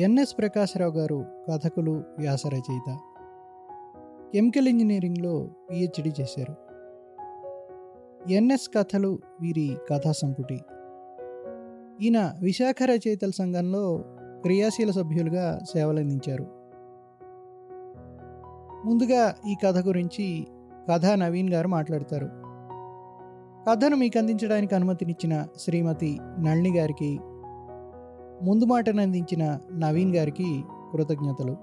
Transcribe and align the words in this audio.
NS 0.00 0.38
Prakash Rao 0.38 0.92
గారు 0.92 1.24
కథకులు 1.50 2.02
వ్యాస 2.18 2.46
రచయిత 2.46 2.98
chemical 4.32 4.68
ఇంజనీరింగ్లో 4.68 5.48
పిహెచ్డి 5.70 6.12
చేశారు. 6.20 6.54
ఎన్ఎస్ 8.30 8.68
కథలు 8.76 9.18
వీరి 9.40 9.76
కథా 9.90 10.12
సంపుటి. 10.12 10.60
ఈయన 12.02 12.34
విశాఖ 12.42 12.76
రచయితల 12.84 13.30
సంఘంలో 13.30 14.04
క్రియాశీల 14.18 14.90
సభ్యులుగా 14.90 15.60
సేవలందించారు. 15.72 16.46
ముందుగా 18.86 19.34
ఈ 19.48 19.54
కథ 19.66 19.86
గురించి 19.86 20.46
కథా 20.92 21.14
నవీన్ 21.14 21.50
గారు 21.50 21.68
మాట్లాడతారు. 21.68 22.26
కథను 23.70 23.96
మీకు 23.96 24.18
అందించడానికి 24.18 24.74
అనుమతినిచ్చిన 24.74 25.46
శ్రీమతి 25.56 26.18
నళిని 26.22 26.78
గారికి 26.78 27.20
ముందు 28.42 28.64
మాటను 28.64 29.02
అందించిన 29.02 29.58
నవీన్ 29.72 30.16
గారికి 30.16 30.64
కృతజ్ఞతలు. 30.92 31.56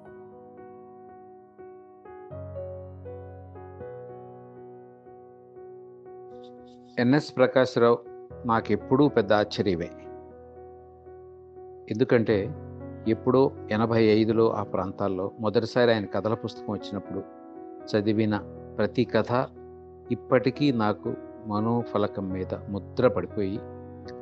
ఎన్ఎస్ 7.02 7.38
ప్రకాశ్రావు 7.38 7.98
నాకు 8.46 8.72
ఎప్పుడూ 8.72 9.08
పెద్ద 9.08 9.34
ఆశ్చర్యమే. 9.34 9.90
ఎందుకంటే 11.92 12.56
ఎప్పుడో 13.08 13.52
ఎనభై 13.72 14.04
ఐదులో 14.04 14.52
ఆ 14.52 14.64
ప్రాంతాల్లో 14.64 15.32
మొదటిసారి 15.40 15.94
ఆయన 15.94 16.06
కథల 16.06 16.34
పుస్తకం 16.34 16.74
వచ్చినప్పుడు 16.74 17.24
చదివిన 17.92 18.38
ప్రతి 18.78 19.06
కథ 19.06 19.48
ఇప్పటికీ 20.12 20.72
నాకు 20.72 21.14
మనోఫలకం 21.46 22.30
మీద 22.30 22.54
ముద్ర 22.70 23.08
పడిపోయి 23.08 23.60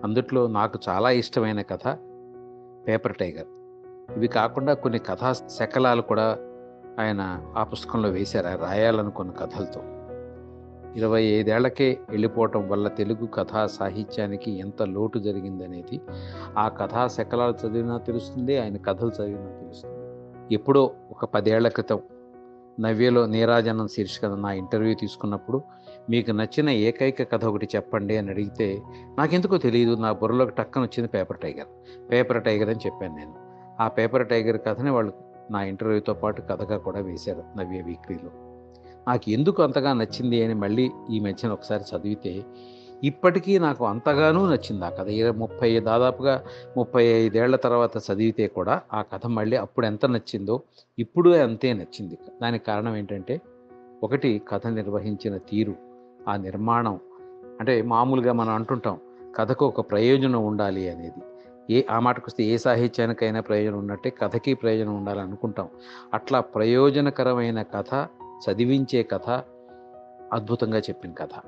అందుట్లో 0.04 0.48
నాకు 0.48 0.80
చాలా 0.90 1.12
ఇష్టమైన 1.12 1.62
కథ 1.62 1.98
పేపర్ 2.88 3.16
టైగర్. 3.16 3.46
ఇవి 4.18 4.28
కాకుండా 4.28 4.74
కొన్ని 4.74 5.00
కథా 5.00 5.34
శకలాలు 5.34 6.02
కూడా 6.02 6.38
ఆయన 7.00 7.42
ఆ 7.58 7.64
పుస్తకంలో 7.64 8.10
వేశారు. 8.10 8.48
ఆయన 8.48 8.58
రాయాలనుకున్న 8.58 9.32
కథలతో. 9.32 9.82
ఇరవై 10.96 11.24
ఐదేళ్ళకే 11.24 12.00
వెళ్ళిపోవటం 12.10 12.70
వల్ల 12.70 12.88
తెలుగు 12.88 13.26
కథా 13.26 13.68
సాహిత్యానికి 13.68 14.52
ఎంత 14.52 14.84
లోటు 14.84 15.20
జరిగిందనేది 15.20 16.02
ఆ 16.58 16.68
కథా 16.68 17.08
శకలాలు 17.08 17.68
చదివినా 17.68 17.98
తెలుస్తుంది 17.98 18.58
ఆయన 18.58 18.78
కథలు 18.78 19.10
చదివినా 19.10 19.52
తెలుస్తుంది. 19.60 19.96
ఎప్పుడో 20.54 20.92
ఒక 21.12 21.26
పదేళ్ళ 21.26 21.68
క్రితం 21.68 22.00
నవ్యలో 22.80 23.26
నీరాజనం 23.26 23.88
శీర్షిక 23.88 24.26
నా 24.26 24.52
ఇంటర్వ్యూ 24.52 24.94
తీసుకున్నప్పుడు 24.94 25.62
మీకు 26.10 26.32
నచ్చిన 26.32 26.70
ఏకైక 26.70 27.32
కథ 27.32 27.46
ఒకటి 27.46 27.68
చెప్పండి 27.76 28.18
అని 28.18 28.30
అడిగితే 28.30 28.82
నాకెందుకో 29.18 29.58
తెలియదు 29.58 29.96
నా 29.96 30.12
బుర్రలోకి 30.12 30.52
టక్కన 30.52 30.82
వచ్చింది 30.82 31.08
పేపర్ 31.08 31.38
టైగర్. 31.38 31.68
పేపర్ 32.12 32.44
టైగర్ 32.44 32.70
అని 32.70 32.80
చెప్పాను 32.86 33.16
నేను. 33.16 33.36
ఆ 33.80 33.88
పేపర్ 33.88 34.28
టైగర్ 34.28 34.58
కథని 34.58 34.90
వాళ్ళు 34.90 35.14
నా 35.52 35.64
ఇంటర్వ్యూతో 35.64 36.14
పాటు 36.14 36.42
కథగా 36.42 36.78
కూడా 36.78 37.00
వేశారు 37.00 37.44
నవ్య 37.58 37.82
వీక్లీలో. 37.82 38.30
నాకు 39.08 39.32
ఎందుకు 39.32 39.64
అంతగా 39.64 39.94
నచ్చింది 39.94 40.44
అని 40.44 40.54
మళ్ళీ 40.54 40.92
ఈ 41.10 41.20
మధ్యన 41.20 41.52
ఒకసారి 41.52 41.84
చదివితే 41.84 42.44
ఇప్పటికీ 43.04 43.60
నాకు 43.60 43.86
అంతగానూ 43.86 44.46
నచ్చింది 44.46 44.86
ఆ 44.86 44.90
కథ. 44.90 45.08
ఇరవై 45.08 45.32
ముప్పై 45.32 45.80
దాదాపుగా 45.80 46.44
ముప్పై 46.78 47.06
ఐదేళ్ళ 47.06 47.56
తర్వాత 47.56 47.98
చదివితే 47.98 48.48
కూడా 48.48 48.82
ఆ 48.94 49.02
కథ 49.02 49.28
మళ్ళీ 49.28 49.58
అప్పుడు 49.58 49.86
ఎంత 49.86 50.06
నచ్చిందో 50.06 50.62
ఇప్పుడు 51.00 51.30
అంతే 51.30 51.74
నచ్చింది. 51.74 52.18
దానికి 52.42 52.66
కారణం 52.66 52.96
ఏంటంటే 52.96 53.42
ఒకటి 54.04 54.42
కథ 54.48 54.68
నిర్వహించిన 54.68 55.38
తీరు. 55.38 55.95
ఆ 56.28 56.36
నిర్మాణం. 56.36 57.00
అంటే 57.60 57.82
మామూలుగా 57.82 58.34
మనం 58.34 58.54
అంటుంటాం 58.54 58.98
కథకు 59.36 59.66
ఒక 59.66 59.92
ప్రయోజనం 59.92 60.46
ఉండాలి 60.46 60.90
అనేది. 60.90 61.24
ఏ 61.70 61.84
ఆ 61.92 62.00
మాటకు 62.00 62.26
వస్తే 62.28 62.44
ఏ 62.44 62.58
సాహిత్యానికైనా 62.58 63.42
ప్రయోజనం 63.42 63.80
ఉన్నట్టే 63.80 64.10
కథకి 64.10 64.54
ప్రయోజనం 64.54 64.96
ఉండాలి 64.96 65.22
అనుకుంటాం. 65.22 65.68
అట్లా 66.14 66.40
ప్రయోజనకరమైన 66.40 67.62
కథ 67.62 68.08
చదివించే 68.46 69.04
కథ 69.04 69.44
అద్భుతంగా 70.34 70.78
చెప్పిన 70.78 71.12
కథ. 71.12 71.42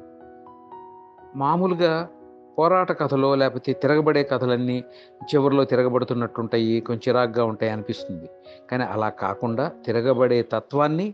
మామూలుగా 1.36 2.10
పోరాట 2.58 3.00
కథలో 3.00 3.36
లేకపోతే 3.36 3.74
తిరగబడే 3.74 4.24
కథలన్నీ 4.24 4.84
చివరిలో 5.24 5.66
తిరగబడుతున్నట్టుంటాయి 5.66 6.80
కొంచెం 6.80 7.02
చిరాగ్గా 7.08 7.46
ఉంటాయి 7.46 7.72
అనిపిస్తుంది. 7.72 8.30
కానీ 8.72 8.84
అలా 8.84 9.10
కాకుండా 9.10 9.72
తిరగబడే 9.86 10.42
తత్వాన్ని 10.42 11.14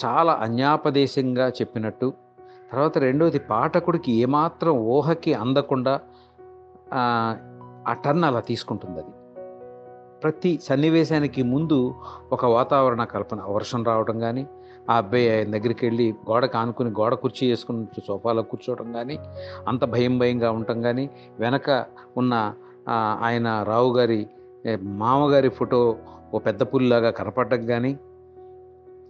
చాలా 0.00 0.32
అన్యాపదేశంగా 0.32 1.48
చెప్పినట్టు. 1.48 2.12
తర్వాత 2.70 2.98
రెండవది 2.98 3.38
పాఠకుడికి 3.38 4.12
ఏమాత్రం 4.12 4.72
ఊహకి 4.72 5.34
అందకుండా 5.34 6.00
ఆ 6.92 7.92
టర్న్ 8.04 8.24
అలా 8.24 8.40
తీసుకుంటుంది 8.40 8.98
అది 8.98 9.12
ప్రతి 10.22 10.60
సన్నివేశానికి 10.68 11.42
ముందు 11.42 11.94
ఒక 12.32 12.44
వాతావరణ 12.44 13.04
కల్పన 13.04 13.40
వర్షం 13.48 13.84
రావడం 13.84 14.20
కానీ 14.20 14.46
ఆ 14.90 14.96
అబ్బాయి 14.96 15.30
ఆయన 15.30 15.50
దగ్గరికి 15.50 15.86
వెళ్ళి 15.86 16.14
గోడ 16.30 16.44
కానుకుని 16.46 16.90
గోడ 16.90 17.14
కుర్చీ 17.14 17.48
వేసుకుని 17.48 18.02
సోఫాలో 18.06 18.42
కూర్చోవడం 18.42 18.92
కానీ 18.92 19.16
అంత 19.68 19.84
భయం 19.84 20.18
భయంగా 20.18 20.50
ఉండటం 20.50 20.82
కానీ 20.82 21.10
వెనక 21.38 21.86
ఉన్న 22.16 22.34
ఆయన 23.20 23.62
రావు 23.62 23.98
గారి 23.98 24.26
మామగారి 24.82 25.48
ఫోటో 25.48 25.96
ఓ 26.32 26.38
పెద్ద 26.38 26.62
పుల్లిలాగా 26.62 27.10
కనపడడం 27.10 27.66
కానీ 27.66 27.98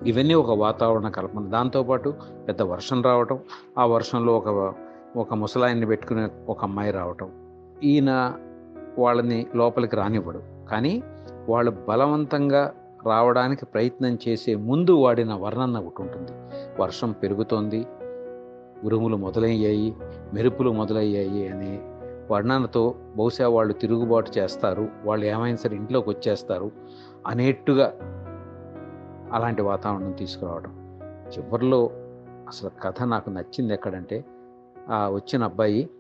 ఇవన్నీ 0.07 0.35
ఒక 0.35 0.51
వాతావరణ 0.51 1.09
కల్పన. 1.09 1.45
దాంతోపాటు 1.45 2.15
పెద్ద 2.49 2.63
వర్షం 2.63 3.03
రావటం 3.03 3.39
ఆ 3.79 3.87
వర్షంలో 3.87 4.37
ఒక 4.37 4.75
ఒక 5.17 5.35
ముసలాయన్ని 5.35 5.87
పెట్టుకునే 5.87 6.29
ఒక 6.49 6.65
అమ్మాయి 6.65 6.91
రావటం. 6.91 7.31
ఈయన 7.83 8.33
వాళ్ళని 8.99 9.47
లోపలికి 9.55 9.97
రానివ్వడు. 9.97 10.41
కానీ 10.71 11.03
వాళ్ళు 11.49 11.73
బలవంతంగా 11.89 12.73
రావడానికి 13.07 13.67
ప్రయత్నం 13.67 14.19
చేసే 14.29 14.55
ముందు 14.55 14.91
వాడిన 14.91 15.35
వర్ణన 15.35 15.79
ఒకటి 15.79 16.03
ఉంటుంది. 16.03 16.33
వర్షం 16.83 17.13
పెరుగుతోంది 17.13 17.87
ఉరుములు 18.85 19.17
మొదలయ్యాయి 19.17 19.97
మెరుపులు 20.35 20.71
మొదలయ్యాయి 20.71 21.49
అనే 21.49 21.81
వర్ణనతో 22.31 22.95
బహుశా 23.17 23.49
వాళ్ళు 23.49 23.73
తిరుగుబాటు 23.73 24.31
చేస్తారు. 24.39 24.89
వాళ్ళు 25.05 25.27
ఏమైనా 25.27 25.57
సరే 25.57 25.77
ఇంట్లోకి 25.77 26.11
వచ్చేస్తారు 26.11 26.71
అనేట్టుగా 27.27 27.93
అలాంటి 29.35 29.63
వాతావరణం 29.63 30.13
తీసుకురావడం. 30.13 30.73
చివరిలో 31.31 31.91
అసలు 32.49 32.71
కథ 32.83 33.03
నాకు 33.03 33.31
నచ్చింది 33.31 33.75
ఎక్కడంటే 33.75 34.25
ఆ 34.91 35.09
వచ్చిన 35.09 35.45
అబ్బాయి 35.45 35.91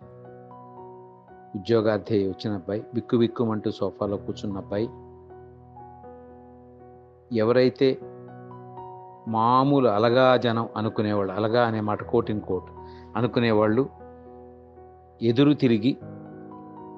ఉద్యోగార్థి 1.54 2.28
వచ్చిన 2.28 2.54
అబ్బాయి 2.54 2.84
బిక్కు 2.94 3.16
బిక్కుమంటూ 3.16 3.70
సోఫాలో 3.70 4.16
కూర్చున్న 4.16 4.56
అబ్బాయి. 4.56 4.86
ఎవరైతే 7.36 7.98
మామూలు 9.28 9.88
అలగా 9.88 10.36
జనం 10.36 10.68
అనుకునేవాళ్ళు 10.76 11.32
అలగా 11.32 11.66
అనే 11.66 11.80
మాట 11.80 12.02
కోటిన్ 12.02 12.40
కోట్ 12.40 12.70
అనుకునేవాళ్ళు 13.16 13.88
ఎదురు 15.22 15.52
తిరిగి 15.52 15.96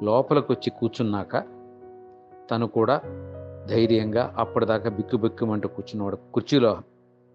లోపలికి 0.03 0.53
వచ్చి 0.53 0.71
కూర్చున్నాక 0.71 1.37
తను 2.51 2.67
కూడా 2.67 3.01
ధైర్యంగా 3.67 4.35
అప్పటిదాకా 4.37 4.91
బిక్కు 4.91 5.17
బిక్కుమంటూ 5.17 5.69
కూర్చున్నవాడు 5.69 6.19
కుర్చీలో 6.35 6.83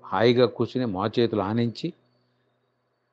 హాయిగా 0.05 0.45
కూర్చుని 0.45 0.85
మా 0.85 1.09
చేతులు 1.19 1.41
ఆనించి 1.41 1.93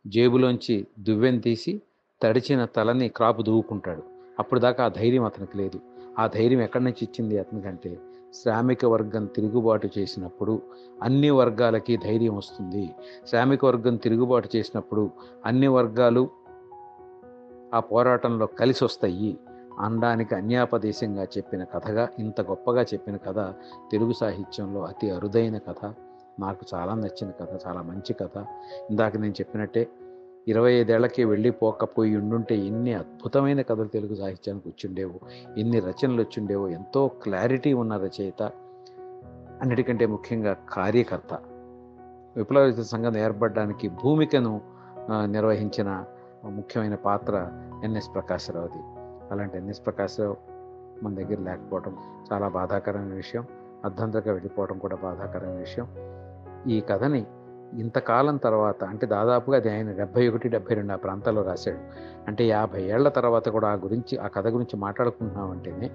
జేబులోంచి 0.07 0.87
దువ్వెని 0.99 1.41
తీసి 1.41 1.83
తడిచిన 2.23 2.65
తలని 2.65 3.09
క్రాపు 3.09 3.43
దువ్వుకుంటాడు. 3.43 4.03
అప్పుడు 4.39 4.61
దాకా 4.61 4.85
ఆ 4.85 4.89
ధైర్యం 4.89 5.25
అతనికి 5.25 5.59
లేదు. 5.59 5.81
ఆ 6.19 6.27
ధైర్యం 6.27 6.61
ఎక్కడి 6.61 6.85
నుంచి 6.85 6.99
ఇచ్చింది 7.03 7.39
అతనికంటే 7.39 7.99
శ్రామిక 8.35 8.85
వర్గం 8.85 9.27
తిరుగుబాటు 9.27 9.89
చేసినప్పుడు 9.99 10.63
అన్ని 11.03 11.31
వర్గాలకి 11.31 11.97
ధైర్యం 11.97 12.37
వస్తుంది. 12.37 12.95
శ్రామిక 13.27 13.65
వర్గం 13.65 13.97
తిరుగుబాటు 13.97 14.49
చేసినప్పుడు 14.57 15.11
అన్ని 15.47 15.67
వర్గాలు 15.67 16.31
ఆ 17.75 17.81
పోరాటంలో 17.81 18.47
కలిసి 18.47 18.85
వస్తాయి 18.85 19.39
అనడానికి 19.81 20.35
అన్యాపదేశంగా 20.35 21.25
చెప్పిన 21.25 21.65
కథగా 21.65 22.09
ఇంత 22.19 22.41
గొప్పగా 22.41 22.83
చెప్పిన 22.83 23.17
కథ 23.17 23.39
తెలుగు 23.93 24.13
సాహిత్యంలో 24.13 24.85
అతి 24.85 25.11
అరుదైన 25.11 25.59
కథ. 25.59 25.95
నాకు 26.41 26.67
చాలా 26.75 26.95
నచ్చిన 26.95 27.31
కథ 27.31 27.61
చాలా 27.67 27.83
మంచి 27.83 28.13
కథ. 28.13 28.45
ఇందాక 28.91 29.17
నేను 29.17 29.33
చెప్పినట్టే 29.33 29.89
ఇరవై 30.49 30.73
ఐదేళ్ళకి 30.73 31.25
వెళ్ళిపోకపోయి 31.25 32.17
ఉండుంటే 32.17 32.57
ఎన్ని 32.57 32.95
అద్భుతమైన 32.95 33.63
కథలు 33.63 33.85
తెలుగు 33.85 34.15
సాహిత్యానికి 34.15 34.69
వచ్చిండేవో 34.69 35.19
ఎన్ని 35.59 35.81
రచనలు 35.81 36.21
వచ్చిండేవో 36.23 36.69
ఎంతో 36.69 37.09
క్లారిటీ 37.09 37.73
ఉన్న 37.73 37.97
రచయిత 37.97 38.43
అన్నిటికంటే 39.61 40.07
ముఖ్యంగా 40.07 40.53
కార్యకర్త. 40.73 41.39
విప్లవ 42.37 42.73
సంఘం 42.83 43.17
ఏర్పడడానికి 43.17 43.89
భూమికను 43.89 44.61
నిర్వహించిన 45.25 46.05
ముఖ్యమైన 46.45 46.95
పాత్ర 46.95 47.49
ఎన్ఎస్ 47.85 48.15
ప్రకాశ్రావుది. 48.15 48.83
అలాంటి 49.31 49.59
ఎన్ఎస్ 49.59 49.87
ప్రకాశ్ 49.87 50.35
మన 51.03 51.15
దగ్గర 51.15 51.39
లేకపోవడం 51.39 51.97
చాలా 52.33 52.49
బాధాకరమైన 52.49 53.15
విషయం. 53.15 53.47
అర్ధంతగా 53.85 54.33
వెళ్ళిపోవడం 54.33 54.79
కూడా 54.79 54.97
బాధాకరమైన 54.97 55.57
విషయం. 55.57 55.87
ఈ 56.69 56.81
కథని 56.81 57.27
ఇంతకాలం 57.79 58.37
తర్వాత 58.37 58.85
అంటే 58.85 59.07
దాదాపుగా 59.07 59.57
అది 59.57 59.71
ఆయన 59.71 59.93
డెబ్బై 59.93 60.29
ఒకటి 60.29 60.49
డెబ్బై 60.49 60.75
రెండు 60.75 60.93
ఆ 60.93 60.97
ప్రాంతాల్లో 60.97 61.43
రాశాడు. 61.43 61.79
అంటే 62.29 62.45
యాభై 62.45 62.83
ఏళ్ళ 62.83 63.09
తర్వాత 63.09 63.49
కూడా 63.49 63.69
ఆ 63.69 63.73
గురించి 63.73 64.19
ఆ 64.19 64.27
కథ 64.27 64.47
గురించి 64.47 64.77
మాట్లాడుకుంటున్నామంటేనే 64.77 65.91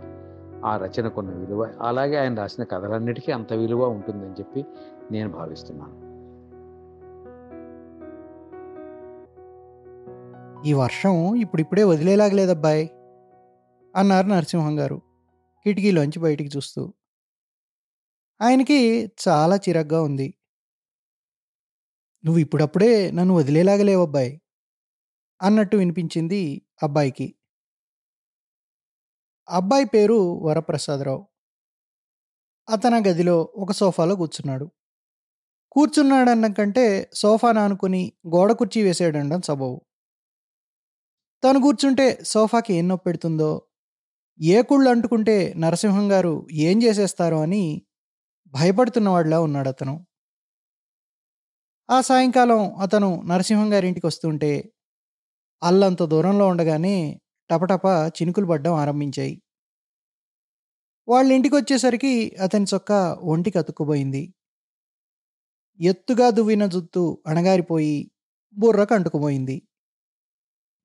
ఆ 0.66 0.78
రచనకున్న 0.78 1.30
విలువ 1.30 1.70
అలాగే 1.82 2.18
ఆయన 2.18 2.36
రాసిన 2.36 2.64
కథలన్నిటికీ 2.64 3.32
అంత 3.32 3.54
విలువ 3.54 3.88
ఉంటుందని 3.88 4.34
చెప్పి 4.34 4.66
నేను 5.12 5.30
భావిస్తున్నాను. 5.30 6.12
ఈ 10.66 10.74
వర్షం 10.74 11.36
ఇప్పుడిప్పుడే 11.36 11.84
వదిలేలాగలేదబ్బాయి. 11.84 12.92
అన్నారు 13.96 14.28
నరసింహం 14.28 14.80
గారు. 14.80 14.98
కిటికీలోంచి 15.66 16.20
బయటికి 16.20 16.50
చూస్తూ. 16.58 16.82
ఆయనకి 18.40 18.78
చాలా 19.24 19.56
చిరగ్గా 19.58 20.02
ఉంది. 20.02 20.28
నువ్వు 22.24 22.40
ఇప్పుడప్పుడే 22.40 23.12
నన్ను 23.12 23.34
వదిలేలాగలేవబ్బాయ్ 23.34 24.32
అన్నట్టు 25.42 25.78
వినిపించింది 25.78 26.42
అబ్బాయికి. 26.84 27.28
అబ్బాయి 29.48 29.86
పేరు 29.86 30.18
వరప్రసాదరావు. 30.44 31.22
అతన 32.68 33.04
గదిలో 33.08 33.50
ఒక 33.56 33.72
సోఫాలో 33.72 34.16
కూర్చున్నాడు. 34.16 34.66
కూర్చున్నాడన్న 35.72 36.48
కంటే 36.54 36.86
సోఫా 37.14 37.52
నానుకుని 37.52 38.02
గోడ 38.36 38.52
కుర్చీ 38.52 38.82
వేసేయడం 38.84 39.42
సబవు 39.42 39.82
తను 41.44 41.60
కూర్చుంటే 41.62 42.20
సోఫాకి 42.24 42.74
ఏం 42.74 42.88
నొప్పి 42.88 43.04
పెడుతుందో 43.06 43.50
ఏ 44.42 44.62
కుళ్ళు 44.62 44.90
అంటుకుంటే 44.90 45.54
నరసింహం 45.58 46.12
గారు 46.12 46.48
ఏం 46.52 46.84
చేసేస్తారో 46.84 47.42
అని 47.42 47.82
భయపడుతున్నవాడిలా 48.48 49.42
ఉన్నాడు 49.42 49.70
అతను. 49.70 50.06
ఆ 51.90 52.02
సాయంకాలం 52.02 52.76
అతను 52.76 53.22
నరసింహం 53.22 53.74
గారి 53.74 53.88
ఇంటికి 53.88 54.06
వస్తుంటే 54.06 54.74
అల్లంత 55.64 56.04
దూరంలో 56.04 56.48
ఉండగానే 56.48 57.22
టపటప 57.50 57.86
చినుకులు 57.88 58.46
పడ్డం 58.46 58.74
ఆరంభించాయి. 58.74 59.42
వాళ్ళ 61.08 61.32
ఇంటికి 61.32 61.56
వచ్చేసరికి 61.56 62.38
అతని 62.42 62.66
చొక్క 62.74 62.92
ఒంటికి 63.22 63.58
అతుక్కుపోయింది. 63.58 64.34
ఎత్తుగా 65.82 66.30
దువ్విన 66.30 66.66
జుత్తు 66.66 67.24
అణగారిపోయి 67.28 68.12
బుర్రకు 68.58 68.94
అంటుకుపోయింది. 68.94 69.62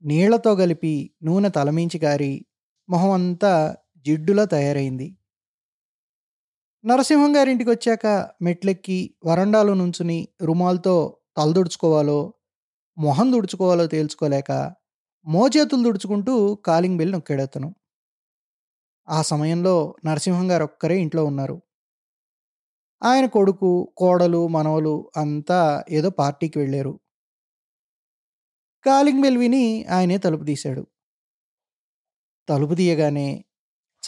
నీళ్ళతో 0.03 0.57
కలిపి 0.57 1.11
నూనె 1.23 1.49
తలమించి 1.49 2.01
గారి 2.05 2.47
మొహం 2.89 3.11
అంతా 3.11 3.77
జిడ్డులా 4.07 4.45
తయారైంది. 4.45 5.17
నరసింహం 6.85 7.37
గారింటికి 7.37 7.71
వచ్చాక 7.71 8.31
మెట్లెక్కి 8.43 9.15
వరండాలో 9.25 9.75
నుంచుని 9.75 10.29
రుమాల్తో 10.43 11.19
తలదుడుచుకోవాలో 11.37 12.35
మొహం 12.99 13.33
దుడుచుకోవాలో 13.33 13.87
తేల్చుకోలేక 13.87 14.75
మోచేతులు 15.27 15.83
దుడుచుకుంటూ 15.83 16.55
కాలింగ్ 16.55 16.99
బెల్ 16.99 17.13
నొక్కాడతను. 17.13 17.75
ఆ 19.09 19.23
సమయంలో 19.23 19.97
నరసింహం 20.05 20.51
గారు 20.51 20.65
ఒక్కరే 20.65 21.01
ఇంట్లో 21.01 21.25
ఉన్నారు. 21.25 21.63
ఆయన 23.03 23.27
కొడుకు 23.27 23.93
కోడలు 23.97 24.49
మనవలు 24.49 25.11
అంతా 25.17 25.85
ఏదో 25.91 26.11
పార్టీకి 26.11 26.59
వెళ్ళారు. 26.59 27.01
కాలింగ్ 28.87 29.23
బెల్ 29.23 29.39
విని 29.39 29.85
ఆయనే 29.85 30.19
తలుపు 30.19 30.45
తీశాడు. 30.45 30.87
తలుపు 32.49 32.75
తీయగానే 32.75 33.45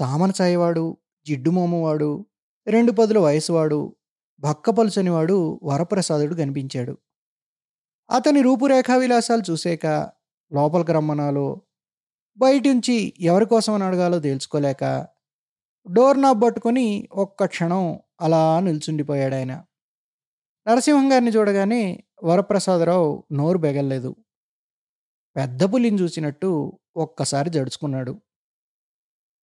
చామన 0.03 0.33
చాయవాడు 0.41 0.97
జిడ్డుమోమవాడు 1.27 2.27
రెండు 2.67 2.93
పదుల 2.93 3.19
వయసువాడు 3.19 3.97
భక్కపలుచనివాడు 4.41 5.61
వరప్రసాదుడు 5.63 6.35
కనిపించాడు. 6.35 6.99
అతని 8.11 8.43
రూపురేఖా 8.43 8.97
విలాసాలు 8.97 9.43
చూసాక 9.51 9.87
లోపలికి 10.53 10.93
రమ్మనాలో 10.93 11.61
బయటించి 12.39 13.15
ఎవరి 13.21 13.47
కోసమని 13.47 13.85
అడగాలో 13.85 14.19
తేల్చుకోలేక 14.21 15.07
డోర్ 15.93 16.23
నాబ్ 16.23 16.43
పట్టుకొని 16.43 17.09
ఒక్క 17.13 17.45
క్షణం 17.45 18.01
అలా 18.21 18.61
నిల్చుండిపోయాడు 18.61 19.35
ఆయన 19.35 19.65
నరసింహం 20.67 21.13
గారిని 21.13 21.31
చూడగానే 21.31 22.05
వరప్రసాదరావు 22.23 23.25
నోరు 23.33 23.59
బెగల్లేదు. 23.59 24.17
పెద్ద 25.37 25.65
పులిని 25.65 25.99
చూసినట్టు 25.99 26.79
ఒక్కసారి 26.97 27.51
జడుచుకున్నాడు. 27.51 28.13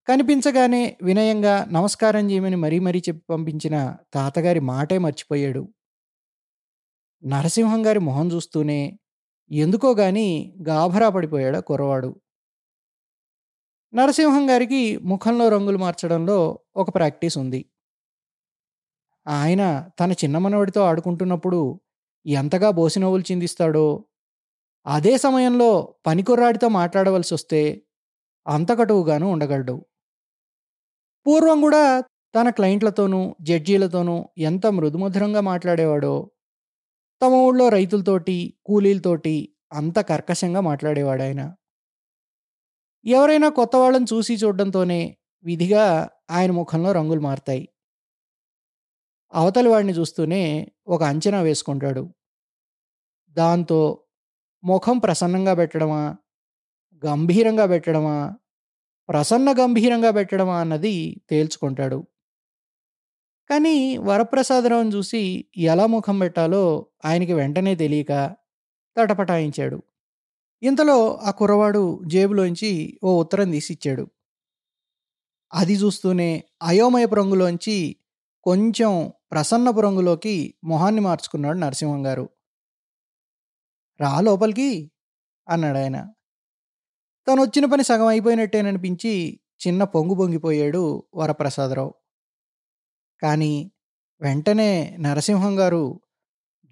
కనిపించగానే 0.08 0.80
వినయంగా 1.02 1.66
నమస్కారం 1.72 2.32
చేయమని 2.32 2.56
మరీ 2.56 2.80
మరీ 2.80 3.00
చెప్పి 3.00 3.24
పంపించిన 3.30 3.76
తాతగారి 4.14 4.60
మాటే 4.60 4.98
మర్చిపోయాడు. 4.98 5.64
నరసింహం 7.24 7.86
గారి 7.86 8.00
మొహం 8.00 8.32
చూస్తూనే 8.32 8.80
ఎందుకో 9.52 9.94
గాని 9.96 10.28
గాభరా 10.68 11.10
పడిపోయాడు 11.10 11.60
కుర్రవాడు. 11.62 12.10
నరసింహం 13.94 14.50
గారికి 14.50 14.82
ముఖంలో 15.04 15.50
రంగులు 15.50 15.78
మార్చడంలో 15.78 16.38
ఒక 16.76 16.90
ప్రాక్టీస్ 16.96 17.38
ఉంది. 17.38 17.62
ఆయన 19.26 19.64
తన 20.00 20.12
చిన్న 20.12 20.38
మనవడితో 20.38 20.82
ఆడుకుంటున్నప్పుడు 20.82 21.60
ఎంతగా 22.26 22.70
బోసినవ్వులు 22.72 23.24
చిందిస్తాడో 23.32 23.88
అదే 24.86 25.18
సమయంలో 25.18 25.70
పనికుర్రాడితో 26.08 26.68
మాట్లాడవలసి 26.70 27.34
వస్తే 27.34 27.62
అంతకటువుగాను 28.46 29.28
ఉండగలడు. 29.32 29.76
పూర్వం 31.26 31.62
కూడా 31.62 31.84
తన 32.36 32.50
క్లయింట్లతోనూ 32.50 33.36
జడ్జీలతోనూ 33.42 34.16
ఎంత 34.38 34.68
మృదుమధురంగా 34.68 35.42
మాట్లాడేవాడో 35.42 36.32
తమ 37.22 37.34
ఊళ్ళో 37.34 37.70
రైతులతోటి 37.70 38.54
కూలీలతోటి 38.66 39.36
అంత 39.74 40.00
కర్కశంగా 40.00 40.62
మాట్లాడేవాడు 40.62 41.22
ఆయన. 41.22 41.42
ఎవరైనా 43.06 43.50
కొత్త 43.50 43.76
వాళ్ళని 43.76 44.06
చూసి 44.14 44.34
చూడడంతోనే 44.36 45.18
విధిగా 45.46 46.10
ఆయన 46.32 46.52
ముఖంలో 46.52 46.92
రంగులు 46.92 47.20
మారతాయి. 47.20 47.70
అవతలి 49.34 49.70
వాడిని 49.70 49.94
చూస్తూనే 49.94 50.44
ఒక 50.88 51.04
అంచనా 51.04 51.42
వేసుకుంటాడు. 51.42 52.04
దాంతో 53.38 53.80
ముఖం 54.64 54.98
ప్రసన్నంగా 54.98 55.54
పెట్టడమా 55.54 56.02
గంభీరంగా 57.04 57.66
పెట్టడమా 57.66 58.18
ప్రసన్న 59.10 59.52
గంభీరంగా 59.60 60.12
పెట్టడమా 60.12 60.60
అన్నది 60.60 60.96
తేల్చుకుంటాడు. 61.30 62.00
కానీ 63.50 63.98
వరప్రసాదరావును 63.98 64.90
చూసి 64.90 65.22
ఎలా 65.58 65.86
ముఖం 65.86 66.20
పెట్టాలో 66.20 66.64
ఆయనకి 67.06 67.34
వెంటనే 67.34 67.76
తెలియక 67.76 68.14
తటపటాయించాడు. 68.98 69.78
ఇంతలో 70.64 70.98
ఆ 71.24 71.32
కుర్రవాడు 71.32 71.84
జేబులోంచి 72.08 72.72
ఓ 73.04 73.20
ఉత్తరం 73.22 73.52
తీసిచ్చాడు. 73.52 74.06
అది 75.54 75.74
చూస్తూనే 75.74 76.30
అయోమయపు 76.64 77.16
రంగులోంచి 77.16 77.78
కొంచెం 78.46 78.92
ప్రసన్నపు 79.32 79.80
రంగులోకి 79.80 80.36
మొహాన్ని 80.64 81.02
మార్చుకున్నాడు 81.02 81.58
నరసింహం 81.58 82.06
గారు 82.06 82.26
రా 84.00 84.22
లోపలికి 84.22 84.70
అన్నాడు 85.48 85.78
ఆయన 85.78 85.98
తను 87.28 87.42
వచ్చిన 87.42 87.66
పని 87.66 87.84
సగం 87.84 88.08
అయిపోయినట్టేననిపించి 88.08 89.14
చిన్న 89.62 89.84
పొంగు 89.86 90.16
పొంగిపోయాడు 90.16 90.82
వరప్రసాదరావు. 91.16 91.94
కానీ 93.22 93.54
వెంటనే 94.22 94.72
నరసింహం 95.00 95.60
గారు 95.60 95.84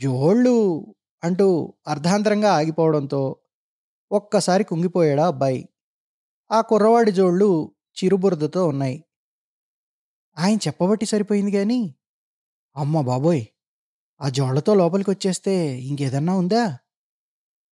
జోళ్ళు 0.01 0.55
అంటూ 1.23 1.47
అర్ధాంతరంగా 1.87 2.51
ఆగిపోవడంతో 2.53 3.21
ఒక్కసారి 4.11 4.63
కుంగిపోయాడా 4.63 5.27
అబ్బాయి. 5.27 5.61
ఆ 6.51 6.61
కుర్రవాడి 6.61 7.11
జోళ్ళు 7.11 7.49
చిరుబురదతో 7.97 8.67
ఉన్నాయి. 8.67 8.97
ఆయన 10.37 10.57
చెప్పబట్టి 10.57 11.05
సరిపోయింది 11.05 11.51
కానీ 11.51 11.79
అమ్మ 12.75 13.01
బాబోయ్! 13.01 13.43
ఆ 14.21 14.29
జోళ్ళతో 14.29 14.73
లోపలికి 14.73 15.09
వచ్చేస్తే 15.09 15.53
ఇంకేదన్నా 15.81 16.33
ఉందా? 16.33 16.63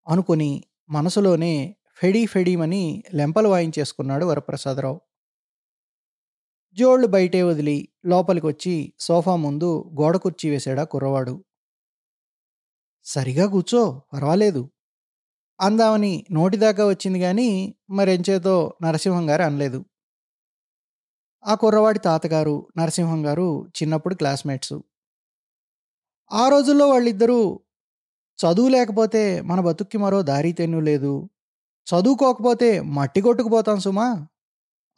అనుకుని 0.08 0.52
మనసులోనే 0.90 1.54
ఫెడీ 2.02 2.26
ఫెడీమని 2.26 3.04
లెంపలు 3.14 3.50
వాయించేసుకున్నాడు 3.50 4.26
వరప్రసాదరావు. 4.26 5.02
జోళ్ళు 6.74 7.08
బయటే 7.08 7.44
వదిలి 7.44 7.90
లోపలికి 8.06 8.48
వచ్చి 8.48 8.94
సోఫా 9.00 9.36
ముందు 9.36 9.92
గోడ 10.02 10.18
కుర్చీ 10.18 10.50
వేశాడా 10.50 10.84
కుర్రవాడు. 10.84 11.46
సరిగా 13.04 13.48
కూర్చో 13.48 14.02
పర్వాలేదు. 14.14 14.70
అందామని 15.62 16.26
నోటిదాకా 16.32 16.88
వచ్చింది 16.88 17.20
కానీ 17.20 17.76
మరెంచేతో 17.90 18.74
నరసింహం 18.84 19.30
గారు 19.30 19.42
అనలేదు. 19.42 19.86
ఆ 21.46 21.56
కుర్రవాడి 21.56 22.00
తాతగారు 22.00 22.68
నరసింహం 22.78 23.26
గారు 23.26 23.68
చిన్నప్పుడు 23.68 24.16
క్లాస్మేట్స్. 24.16 24.74
ఆ 26.32 26.50
రోజుల్లో 26.50 26.90
వాళ్ళిద్దరూ 26.90 27.60
చదువు 28.40 28.70
లేకపోతే 28.70 29.42
మన 29.42 29.60
బతుక్కి 29.60 29.98
మరో 29.98 30.22
దారి 30.22 30.52
తెన్ను 30.52 30.80
లేదు. 30.80 31.30
చదువుకోకపోతే 31.88 32.82
మట్టి 32.82 33.22
కొట్టుకుపోతాం 33.22 33.80
సుమా 33.80 34.28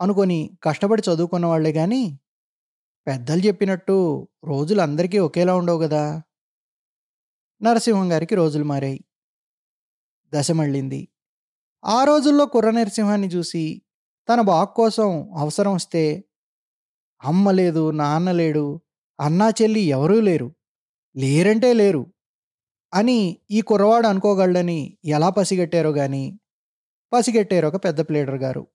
అనుకొని 0.01 0.57
కష్టపడి 0.63 1.01
చదువుకున్న 1.09 1.45
వాళ్ళే 1.45 1.73
కానీ 1.73 2.19
పెద్దలు 3.07 3.39
చెప్పినట్టు 3.39 4.27
రోజులు 4.45 4.81
అందరికీ 4.81 5.17
ఒకేలా 5.17 5.55
ఉండవు 5.55 5.79
కదా 5.79 6.21
నరసింహం 7.61 8.11
గారికి 8.11 8.35
రోజులు 8.35 8.63
మారాయి. 8.63 9.05
దశ 10.33 10.51
మళ్ళింది. 10.51 11.07
ఆ 11.85 12.03
రోజుల్లో 12.03 12.45
కుర్ర 12.45 12.69
నరసింహాన్ని 12.69 13.27
చూసి 13.27 13.81
తన 14.29 14.41
బాగు 14.41 14.65
కోసం 14.65 15.33
అవసరం 15.37 15.73
వస్తే 15.73 16.23
అమ్మ 17.23 17.51
లేదు 17.51 17.91
నాన్న 17.91 18.31
లేడు 18.31 18.81
అన్నా 19.19 19.49
చెల్లి 19.49 19.81
ఎవరూ 19.81 20.19
లేరు. 20.19 20.55
లేరంటే 21.15 21.73
లేరు. 21.73 22.13
అని 22.93 23.37
ఈ 23.51 23.61
కుర్రవాడు 23.61 24.07
అనుకోగలడని 24.07 24.97
ఎలా 25.05 25.29
పసిగట్టారో 25.29 25.91
కానీ 25.91 26.39
పసిగట్టారు 27.13 27.67
ఒక 27.67 27.75
పెద్ద 27.85 28.01
ప్లేడర్ 28.01 28.35
గారు. 28.35 28.67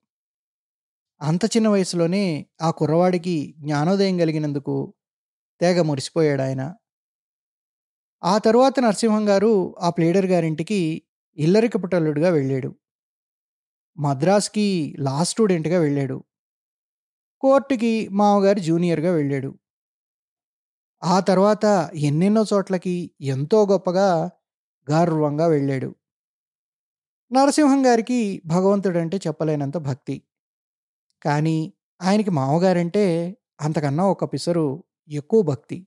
అంత 1.22 1.44
చిన్న 1.44 1.68
వయసులోనే 1.68 2.46
ఆ 2.62 2.70
కుర్రవాడికి 2.70 3.54
జ్ఞానోదయం 3.58 4.18
కలిగినందుకు 4.18 4.94
తెగ 5.60 5.82
మురిసిపోయాడు 5.82 6.42
ఆయన. 6.42 6.74
ఆ 8.22 8.38
తరువాత 8.38 8.80
నరసింహం 8.80 9.28
గారు 9.28 9.76
ఆ 9.80 9.90
ప్లేడర్ 9.90 10.26
గారింటికి 10.26 11.02
ఇల్లరికపుటల్లుడిగా 11.36 12.28
వెళ్ళాడు. 12.28 12.74
మద్రాస్కి 13.98 14.96
లా 14.98 15.22
స్టూడెంట్గా 15.24 15.78
వెళ్ళాడు. 15.80 16.24
కోర్టుకి 17.40 18.08
మామగారు 18.08 18.58
జూనియర్గా 18.58 19.12
వెళ్ళాడు. 19.12 19.58
ఆ 21.02 21.20
తర్వాత 21.20 21.90
ఎన్నెన్నో 21.94 22.44
చోట్లకి 22.54 23.10
ఎంతో 23.20 23.66
గొప్పగా 23.66 24.30
గర్వంగా 24.90 25.46
వెళ్ళాడు. 25.46 25.94
నరసింహం 27.30 27.86
గారికి 27.86 28.42
భగవంతుడంటే 28.46 29.16
చెప్పలేనంత 29.16 29.76
భక్తి. 29.78 30.16
కానీ 31.22 31.56
ఆయనకి 32.00 32.30
మామగారంటే 32.30 33.04
అంతకన్నా 33.60 34.04
ఒక 34.06 34.24
పిసరు 34.32 34.66
ఎక్కువ 35.10 35.42
భక్తి. 35.42 35.78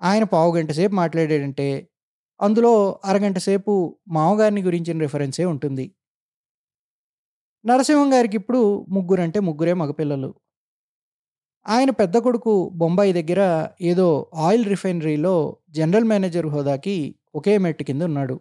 ఆయన 0.00 0.24
పావు 0.24 0.56
గంట 0.56 0.70
సేపు 0.72 0.94
మాట్లాడాడంటే 0.94 1.68
అందులో 2.40 2.72
అరగంట 3.04 3.38
సేపు 3.38 3.74
మామగారిని 4.08 4.62
గురించిన 4.62 4.98
రిఫరెన్సే 5.00 5.44
ఉంటుంది. 5.44 5.86
నరసింహం 7.64 8.12
గారికి 8.12 8.36
ఇప్పుడు 8.36 8.60
ముగ్గురంటే 8.88 9.40
ముగ్గురే 9.40 9.72
మగపిల్లలు. 9.72 10.30
ఆయన 11.66 11.90
పెద్ద 11.90 12.16
కొడుకు 12.16 12.52
బొంబాయి 12.74 13.12
దగ్గర 13.12 13.40
ఏదో 13.80 14.30
ఆయిల్ 14.34 14.64
రిఫైనరీలో 14.64 15.34
జనరల్ 15.70 16.04
మేనేజర్ 16.04 16.46
హోదాకి 16.46 16.96
ఒకే 17.34 17.58
మెట్టు 17.58 17.82
కింద 17.82 18.02
ఉన్నాడు. 18.02 18.36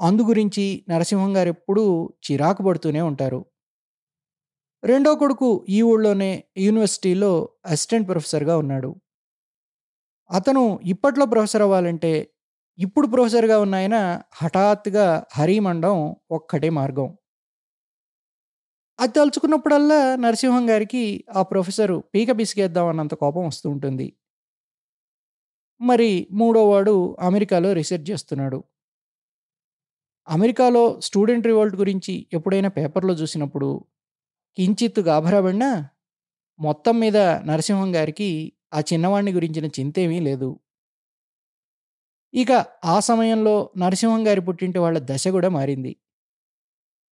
అందు 0.00 0.22
గురించి 0.22 0.84
నరసింహం 0.88 1.36
గారు 1.36 1.48
ఎప్పుడూ 1.48 2.12
చిరాకు 2.30 2.62
పడుతూనే 2.62 3.00
ఉంటారు. 3.00 3.46
రెండో 4.84 5.14
కొడుకు 5.14 5.66
ఈ 5.68 5.82
ఊళ్ళోనే 5.82 6.44
యూనివర్సిటీలో 6.58 7.48
అసిస్టెంట్ 7.66 8.08
ప్రొఫెసర్గా 8.08 8.58
ఉన్నాడు. 8.58 8.94
అతను 10.30 10.80
ఇప్పట్లో 10.82 11.26
ప్రొఫెసర్ 11.26 11.62
అవ్వాలంటే 11.62 12.30
ఇప్పుడు 12.78 13.06
ప్రొఫెసర్గా 13.06 13.58
ఉన్న 13.58 13.74
ఆయన 13.74 14.20
హఠాత్తుగా 14.34 15.24
హరిమండం 15.36 16.16
ఒక్కటే 16.30 16.70
మార్గం. 16.70 17.16
అది 19.00 19.12
తలుచుకున్నప్పుడల్లా 19.12 20.16
నరసింహం 20.16 20.70
గారికి 20.70 21.24
ఆ 21.34 21.42
ప్రొఫెసరు 21.42 22.04
పీక 22.14 22.38
పిసిగేద్దాం 22.38 22.86
అన్నంత 22.86 23.14
కోపం 23.14 23.46
వస్తూ 23.46 23.70
ఉంటుంది. 23.70 24.16
మరి 25.80 26.28
మూడోవాడు 26.32 27.16
అమెరికాలో 27.20 27.72
రీసెర్చ్ 27.72 28.10
చేస్తున్నాడు. 28.10 28.64
అమెరికాలో 30.28 31.00
స్టూడెంట్ 31.00 31.46
రివోల్ట్ 31.46 31.76
గురించి 31.76 32.26
ఎప్పుడైనా 32.32 32.68
పేపర్లో 32.68 33.14
చూసినప్పుడు 33.14 33.84
కించిత్ 34.56 35.00
గాభరాబడినా 35.00 35.88
మొత్తం 36.60 37.00
మీద 37.00 37.16
నరసింహం 37.16 37.94
గారికి 37.94 38.52
ఆ 38.74 38.80
చిన్నవాడిని 38.80 39.32
గురించిన 39.32 39.66
చింతేమీ 39.66 40.20
లేదు. 40.20 40.60
ఇక 42.34 42.52
ఆ 42.84 43.00
సమయంలో 43.00 43.70
నరసింహం 43.76 44.26
గారి 44.26 44.40
పుట్టింటి 44.40 44.78
వాళ్ళ 44.78 44.98
దశ 44.98 45.28
కూడా 45.28 45.48
మారింది. 45.48 45.96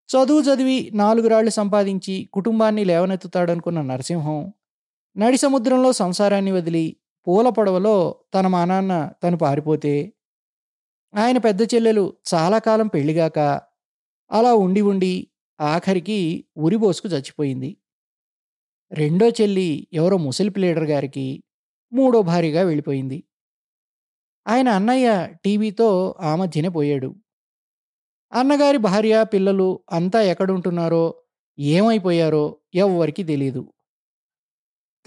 చదువు 0.08 0.40
చదివి 0.40 0.90
నాలుగు 0.94 1.28
రాళ్ళు 1.28 1.50
సంపాదించి 1.50 2.28
కుటుంబాన్ని 2.32 2.84
లేవనెత్తుతాడనుకున్న 2.84 3.80
నరసింహం 3.82 4.52
నడి 5.16 5.36
సముద్రంలో 5.36 5.92
సంసారాన్ని 5.92 6.52
వదిలి 6.52 6.96
పూల 7.26 7.48
పొడవలో 7.48 8.16
తన 8.34 8.46
మా 8.46 8.64
నాన్న 8.64 9.10
తను 9.22 9.36
పారిపోతే 9.36 10.12
ఆయన 11.14 11.38
పెద్ద 11.38 11.62
చెల్లెలు 11.62 12.04
చాలా 12.34 12.58
కాలం 12.58 12.86
పెళ్ళిగాక 12.86 13.38
అలా 14.30 14.54
ఉండి 14.54 14.80
ఉండి 14.80 15.14
ఆఖరికి 15.60 16.18
ఉరిబోసుకు 16.56 17.08
చచ్చిపోయింది. 17.08 17.70
రెండో 18.92 19.28
చెల్లి 19.28 19.68
ఎవరో 19.92 20.16
ముసలి 20.16 20.48
ప్లేడర్ 20.48 20.84
గారికి 20.84 21.26
మూడో 21.92 22.22
భార్యగా 22.22 22.62
వెళ్ళిపోయింది. 22.62 23.18
ఆయన 24.46 24.68
అన్నయ్య 24.68 25.08
టీవీతో 25.44 25.88
ఆ 26.20 26.36
మధ్యనే 26.36 26.68
పోయాడు. 26.68 27.10
అన్నగారి 28.32 28.78
భార్య 28.78 29.24
పిల్లలు 29.24 29.68
అంతా 29.92 30.22
ఎక్కడుంటున్నారో 30.22 31.04
ఏమైపోయారో 31.58 32.44
ఎవ్వరికి 32.74 33.22
తెలియదు 33.24 33.62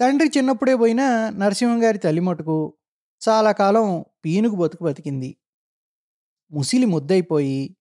తండ్రి 0.00 0.28
చిన్నప్పుడే 0.36 0.74
పోయినా 0.74 1.06
నరసింహం 1.36 1.78
గారి 1.84 1.98
తల్లి 1.98 2.20
మటుకు 2.20 2.56
చాలా 3.22 3.52
కాలం 3.52 3.86
పీనుగు 4.24 4.56
బతుకు 4.56 4.84
బతికింది. 4.84 5.30
ముసిలి 6.52 6.86
ముద్దయిపోయి 6.86 7.76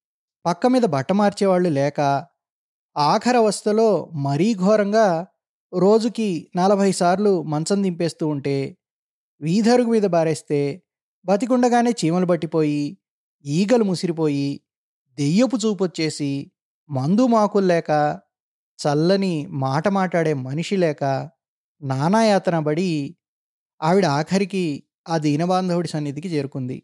పక్క 0.46 0.68
మీద 0.68 0.86
బట్ట 0.86 1.12
మార్చేవాళ్ళు 1.12 1.70
లేక 1.70 2.00
ఆఖరవస్థలో 2.98 4.12
మరీ 4.16 4.54
ఘోరంగా 4.54 5.28
రోజుకి 5.74 6.48
నలభై 6.56 6.92
సార్లు 6.92 7.44
మంచం 7.44 7.84
దింపేస్తూ 7.84 8.28
ఉంటే 8.28 8.78
వీధరుగు 9.42 9.90
మీద 9.92 10.06
బారేస్తే 10.06 10.82
బతికుండగానే 11.26 11.92
చీమలు 11.92 12.26
పట్టిపోయి 12.26 12.98
ఈగలు 13.46 13.84
ముసిరిపోయి 13.84 14.62
దెయ్యపు 15.18 15.58
చూపొచ్చేసి 15.58 16.52
మందు 16.90 17.28
మాకులు 17.28 17.68
లేక 17.68 17.92
చల్లని 18.80 19.48
మాట 19.48 19.88
మాట్లాడే 19.88 20.34
మనిషి 20.34 20.76
లేక 20.76 21.04
నానాయాతన 21.82 22.60
పడి 22.60 23.16
ఆవిడ 23.82 24.06
ఆఖరికి 24.06 24.84
ఆ 25.08 25.18
దీనబాంధవుడి 25.18 25.88
సన్నిధికి 25.88 26.28
చేరుకుంది. 26.28 26.84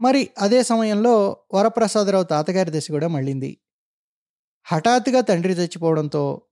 మరి 0.00 0.30
అదే 0.38 0.62
సమయంలో 0.62 1.36
వరప్రసాదరావు 1.54 2.24
తాతగారి 2.24 2.70
దశ 2.78 2.90
కూడా 2.90 3.08
మళ్ళింది. 3.08 3.58
హఠాత్తుగా 4.64 5.20
తండ్రి 5.20 5.52
చచ్చిపోవడంతో 5.52 6.42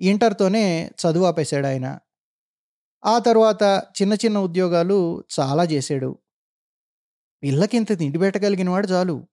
ఇంటర్తోనే 0.00 0.90
చదువు 1.02 1.24
ఆపేశాడు 1.24 1.66
ఆయన. 1.66 1.98
ఆ 3.04 3.18
తర్వాత 3.18 3.62
చిన్న 4.02 4.14
చిన్న 4.14 4.38
ఉద్యోగాలు 4.38 5.24
చాలా 5.40 5.64
చేశాడు. 5.64 6.18
పిల్లకింత 7.42 7.98
తిండి 7.98 8.18
పెట్టగలిగినవాడు 8.18 8.86
చాలు 8.86 9.26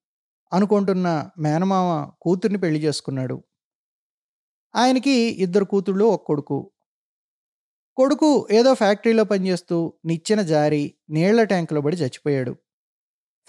అనుకుంటున్న 0.54 1.30
మేనమామ 1.40 2.10
కూతుర్ని 2.22 2.60
పెళ్ళి 2.60 2.80
చేసుకున్నాడు. 2.80 3.44
ఆయనకి 4.76 5.12
ఇద్దరు 5.12 5.66
కూతుళ్ళు 5.66 6.06
ఒక 6.06 6.24
కొడుకు. 6.26 6.72
కొడుకు 7.98 8.48
ఏదో 8.52 8.74
ఫ్యాక్టరీలో 8.74 9.24
పనిచేస్తూ 9.24 9.94
నిచ్చెన 10.06 10.42
జారి 10.42 10.94
నీళ్ళ 11.10 11.44
ట్యాంకులో 11.44 11.82
పడి 11.82 11.96
చచ్చిపోయాడు. 11.96 12.56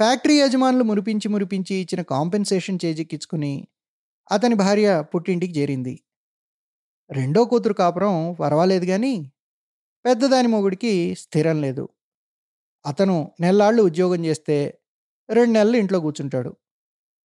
ఫ్యాక్టరీ 0.00 0.38
యజమానులు 0.38 0.85
మురిపించి 0.85 1.28
మురిపించి 1.28 1.76
ఇచ్చిన 1.76 2.02
కాంపెన్సేషన్ 2.02 2.78
చేజిక్కించుకుని 2.85 3.69
అతని 4.33 4.54
భార్య 4.54 5.04
పుట్టింటికి 5.14 5.61
చేరింది. 5.61 6.00
రెండో 7.11 7.45
కూతురు 7.45 7.75
కాపురం 7.75 8.37
పర్వాలేదు 8.40 8.87
కానీ 8.87 9.33
పెద్దదాని 10.04 10.49
మొగుడికి 10.49 11.14
స్థిరం 11.14 11.61
లేదు. 11.61 11.88
అతను 12.87 13.33
నెల్లాళ్ళు 13.40 13.83
ఉద్యోగం 13.83 14.25
చేస్తే 14.25 14.78
రెండు 15.30 15.52
నెలలు 15.52 15.76
ఇంట్లో 15.76 16.00
కూర్చుంటాడు. 16.00 16.57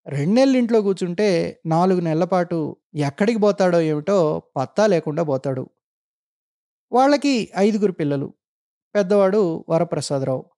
రెండు 0.07 0.35
నెలలు 0.35 0.57
ఇంట్లో 0.57 0.81
కూర్చుంటే 0.81 1.61
నాలుగు 1.65 1.99
నెలల 1.99 2.23
పాటు 2.23 2.77
ఎక్కడికి 2.95 3.39
పోతాడో 3.39 3.81
ఏమిటో 3.81 4.43
పత్తా 4.55 4.87
లేకుండా 4.87 5.23
పోతాడు. 5.23 5.69
వాళ్ళకి 6.91 7.51
ఐదుగురు 7.57 7.91
పిల్లలు. 7.91 8.33
పెద్దవాడు 8.95 9.65
వరప్రసాదరావు. 9.69 10.54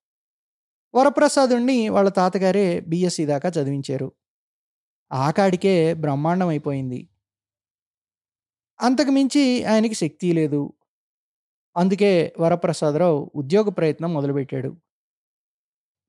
వరప్రసాదుణ్ణి 0.97 1.89
వాళ్ళ 1.89 2.09
తాతగారే 2.09 2.79
బీఎస్సీ 2.79 3.25
దాకా 3.25 3.49
చదివించారు. 3.49 4.11
ఆకాడికే 5.11 5.93
బ్రహ్మాండం 5.93 6.47
అయిపోయింది 6.47 7.09
అంతకు 8.81 9.11
మించి 9.11 9.65
ఆయనకి 9.65 9.93
శక్తి 9.93 10.33
లేదు. 10.33 10.73
అందుకే 11.77 12.33
వరప్రసాదరావు 12.39 13.31
ఉద్యోగ 13.35 13.69
ప్రయత్నం 13.69 14.13
మొదలుపెట్టాడు. 14.13 14.75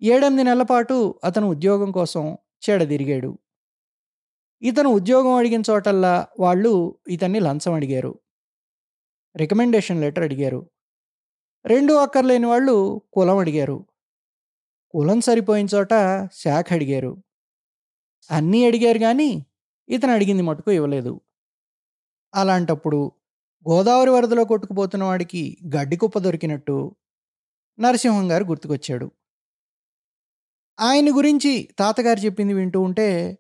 ఏడెనిమిది 0.03 0.45
నెలల 0.45 0.63
పాటు 0.63 1.15
అతను 1.25 1.47
ఉద్యోగం 1.47 1.93
కోసం 1.93 2.39
చెడదిరిగాడు. 2.71 3.39
ఇతను 4.63 4.89
ఉద్యోగం 4.89 5.33
అడిగిన 5.33 5.63
చోటల్లా 5.71 6.27
వాళ్ళు 6.41 6.99
ఇతన్ని 7.09 7.41
లంచం 7.41 7.73
అడిగారు. 7.73 8.19
రికమెండేషన్ 9.37 10.01
లెటర్ 10.01 10.25
అడిగారు. 10.25 10.71
రెండు 11.67 11.93
అక్కర్లేని 11.93 12.47
వాళ్ళు 12.47 13.03
కులం 13.13 13.39
అడిగారు. 13.39 13.88
కులం 14.95 15.21
సరిపోయిన 15.21 15.67
చోట 15.75 15.93
శాఖ 16.33 16.73
అడిగారు. 16.73 17.13
అన్నీ 18.31 18.67
అడిగారు 18.67 18.99
కానీ 18.99 19.31
ఇతను 19.89 20.13
అడిగింది 20.13 20.43
మటుకు 20.43 20.71
ఇవ్వలేదు. 20.71 21.21
అలాంటప్పుడు 22.35 23.13
గోదావరి 23.67 24.11
వరదలో 24.11 24.45
కొట్టుకుపోతున్న 24.45 25.05
వాడికి 25.05 25.59
గడ్డి 25.77 25.97
కుప్ప 25.97 26.19
దొరికినట్టు 26.19 26.97
నరసింహం 27.79 28.33
గారు 28.33 28.45
గుర్తుకొచ్చాడు. 28.45 29.11
ఆయన 30.79 31.17
గురించి 31.17 31.69
తాతగారు 31.79 32.21
చెప్పింది 32.21 32.55
వింటూ 32.55 32.81
ఉంటే 32.81 33.39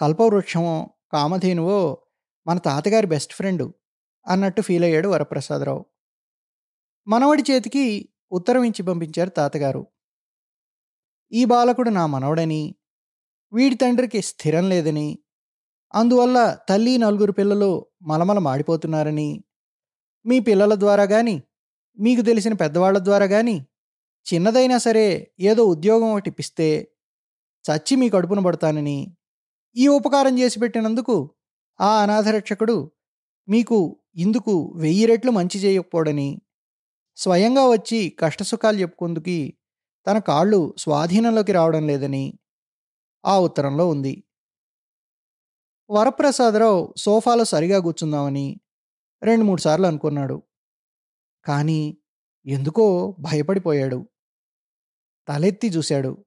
కల్పవృక్షమో 0.00 0.90
కామధేనువో 1.12 1.98
మన 2.46 2.58
తాతగారి 2.58 3.06
బెస్ట్ 3.06 3.32
ఫ్రెండ్ 3.34 3.72
అన్నట్టు 4.26 4.62
ఫీల్ 4.62 4.84
అయ్యాడు 4.84 5.08
వరప్రసాదరావు. 5.08 5.84
మనవడి 7.06 7.42
చేతికి 7.50 8.08
ఉత్తరం 8.32 8.64
ఇచ్చి 8.64 8.82
పంపించారు 8.82 9.30
తాతగారు. 9.30 9.86
ఈ 11.32 11.42
బాలకుడు 11.44 11.90
నా 11.90 12.04
మనవడని 12.06 12.62
వీడి 13.52 13.76
తండ్రికి 13.76 14.20
స్థిరం 14.22 14.64
లేదని 14.68 15.08
అందువల్ల 15.94 16.38
తల్లి 16.68 16.94
నలుగురు 16.96 17.32
పిల్లలు 17.32 17.70
మలమల 18.02 18.38
మాడిపోతున్నారని 18.38 19.30
మీ 20.24 20.36
పిల్లల 20.40 20.74
ద్వారా 20.74 21.04
కానీ 21.04 21.36
మీకు 21.98 22.22
తెలిసిన 22.22 22.54
పెద్దవాళ్ళ 22.54 22.98
ద్వారా 22.98 23.26
కానీ 23.26 23.56
చిన్నదైనా 24.26 24.76
సరే 24.78 25.06
ఏదో 25.42 25.62
ఉద్యోగం 25.66 26.08
ఒకటి 26.12 26.28
ఇప్పిస్తే 26.28 26.68
చచ్చి 27.64 27.94
మీ 27.96 28.06
కడుపున 28.08 28.40
పడతానని 28.40 28.98
ఈ 29.76 29.86
ఉపకారం 29.90 30.34
చేసి 30.38 30.56
పెట్టినందుకు 30.60 31.16
ఆ 31.80 31.90
అనాథరక్షకుడు 32.02 32.76
మీకు 33.48 33.78
ఇందుకు 34.16 34.54
వెయ్యి 34.76 35.04
రెట్లు 35.06 35.30
మంచి 35.30 35.58
చేయకపోడని 35.60 36.30
స్వయంగా 37.18 37.64
వచ్చి 37.68 38.00
కష్టసుఖాలు 38.20 38.76
చెప్పుకుందుకి 38.76 39.38
తన 40.06 40.18
కాళ్ళు 40.18 40.74
స్వాధీనంలోకి 40.78 41.52
రావడం 41.52 41.86
లేదని 41.86 42.38
ఆ 43.24 43.40
ఉత్తరంలో 43.40 43.88
ఉంది. 43.88 44.24
వరప్రసాదరావు 45.90 46.94
సోఫాలో 46.96 47.44
సరిగా 47.44 47.78
కూర్చుందామని 47.80 48.60
రెండు 49.22 49.44
మూడు 49.44 49.60
సార్లు 49.60 49.86
అనుకున్నాడు. 49.86 50.42
కానీ 51.44 51.98
ఎందుకో 52.46 53.16
భయపడిపోయాడు. 53.20 54.08
తలెత్తి 55.28 55.68
చూశాడు. 55.68 56.24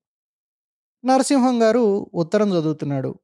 నరసింహం 1.06 1.62
గారు 1.64 2.12
ఉత్తరం 2.14 2.50
చదువుతున్నాడు. 2.50 3.16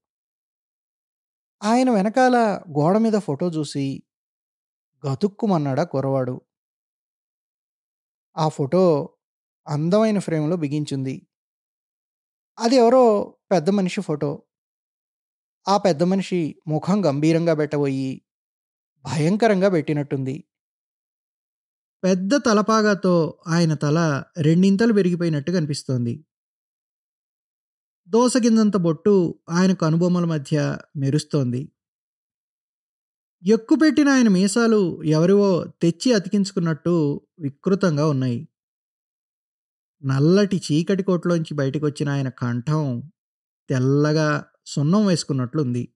ఆయన 1.63 1.89
వెనకాల 1.89 2.37
గోడ 2.69 2.97
మీద 2.97 3.13
ఫోటో 3.13 3.47
చూసి 3.47 4.03
గతుక్కుమన్నాడా 5.03 5.83
కురవాడు 5.83 6.41
ఆ 8.37 8.47
ఫోటో 8.47 8.81
అందమైన 9.67 10.19
ఫ్రేమ్లో 10.19 10.55
బిగించింది. 10.57 11.27
అది 12.59 12.75
ఎవరో 12.75 13.35
పెద్ద 13.51 13.69
మనిషి 13.69 14.01
ఫోటో. 14.01 14.43
ఆ 15.67 15.77
పెద్ద 15.77 16.03
మనిషి 16.03 16.55
ముఖం 16.67 17.05
గంభీరంగా 17.05 17.53
పెట్టబోయి 17.53 18.21
భయంకరంగా 19.05 19.69
పెట్టినట్టుంది. 19.69 20.43
పెద్ద 22.03 22.31
తలపాగాతో 22.45 23.39
ఆయన 23.47 23.73
తల 23.73 24.23
రెండింతలు 24.37 24.93
పెరిగిపోయినట్టు 24.93 25.51
కనిపిస్తోంది. 25.51 26.25
దోసగింజంత 28.07 28.77
బొట్టు 28.77 29.39
ఆయన 29.49 29.73
కనుబొమ్మల 29.73 30.25
మధ్య 30.25 30.77
మెరుస్తోంది. 30.97 31.71
ఎక్కుపెట్టిన 33.47 34.09
ఆయన 34.09 34.27
మీసాలు 34.27 35.03
ఎవరివో 35.03 35.65
తెచ్చి 35.81 36.13
అతికించుకున్నట్టు 36.13 37.21
వికృతంగా 37.39 38.07
ఉన్నాయి. 38.07 38.47
నల్లటి 40.03 40.61
చీకటి 40.71 41.03
కోట్లోంచి 41.03 41.53
బయటకు 41.53 41.85
వచ్చిన 41.85 42.09
ఆయన 42.09 42.29
కంఠం 42.29 43.11
తెల్లగా 43.69 44.45
సున్నం 44.65 45.05
వేసుకున్నట్లుంది. 45.05 45.93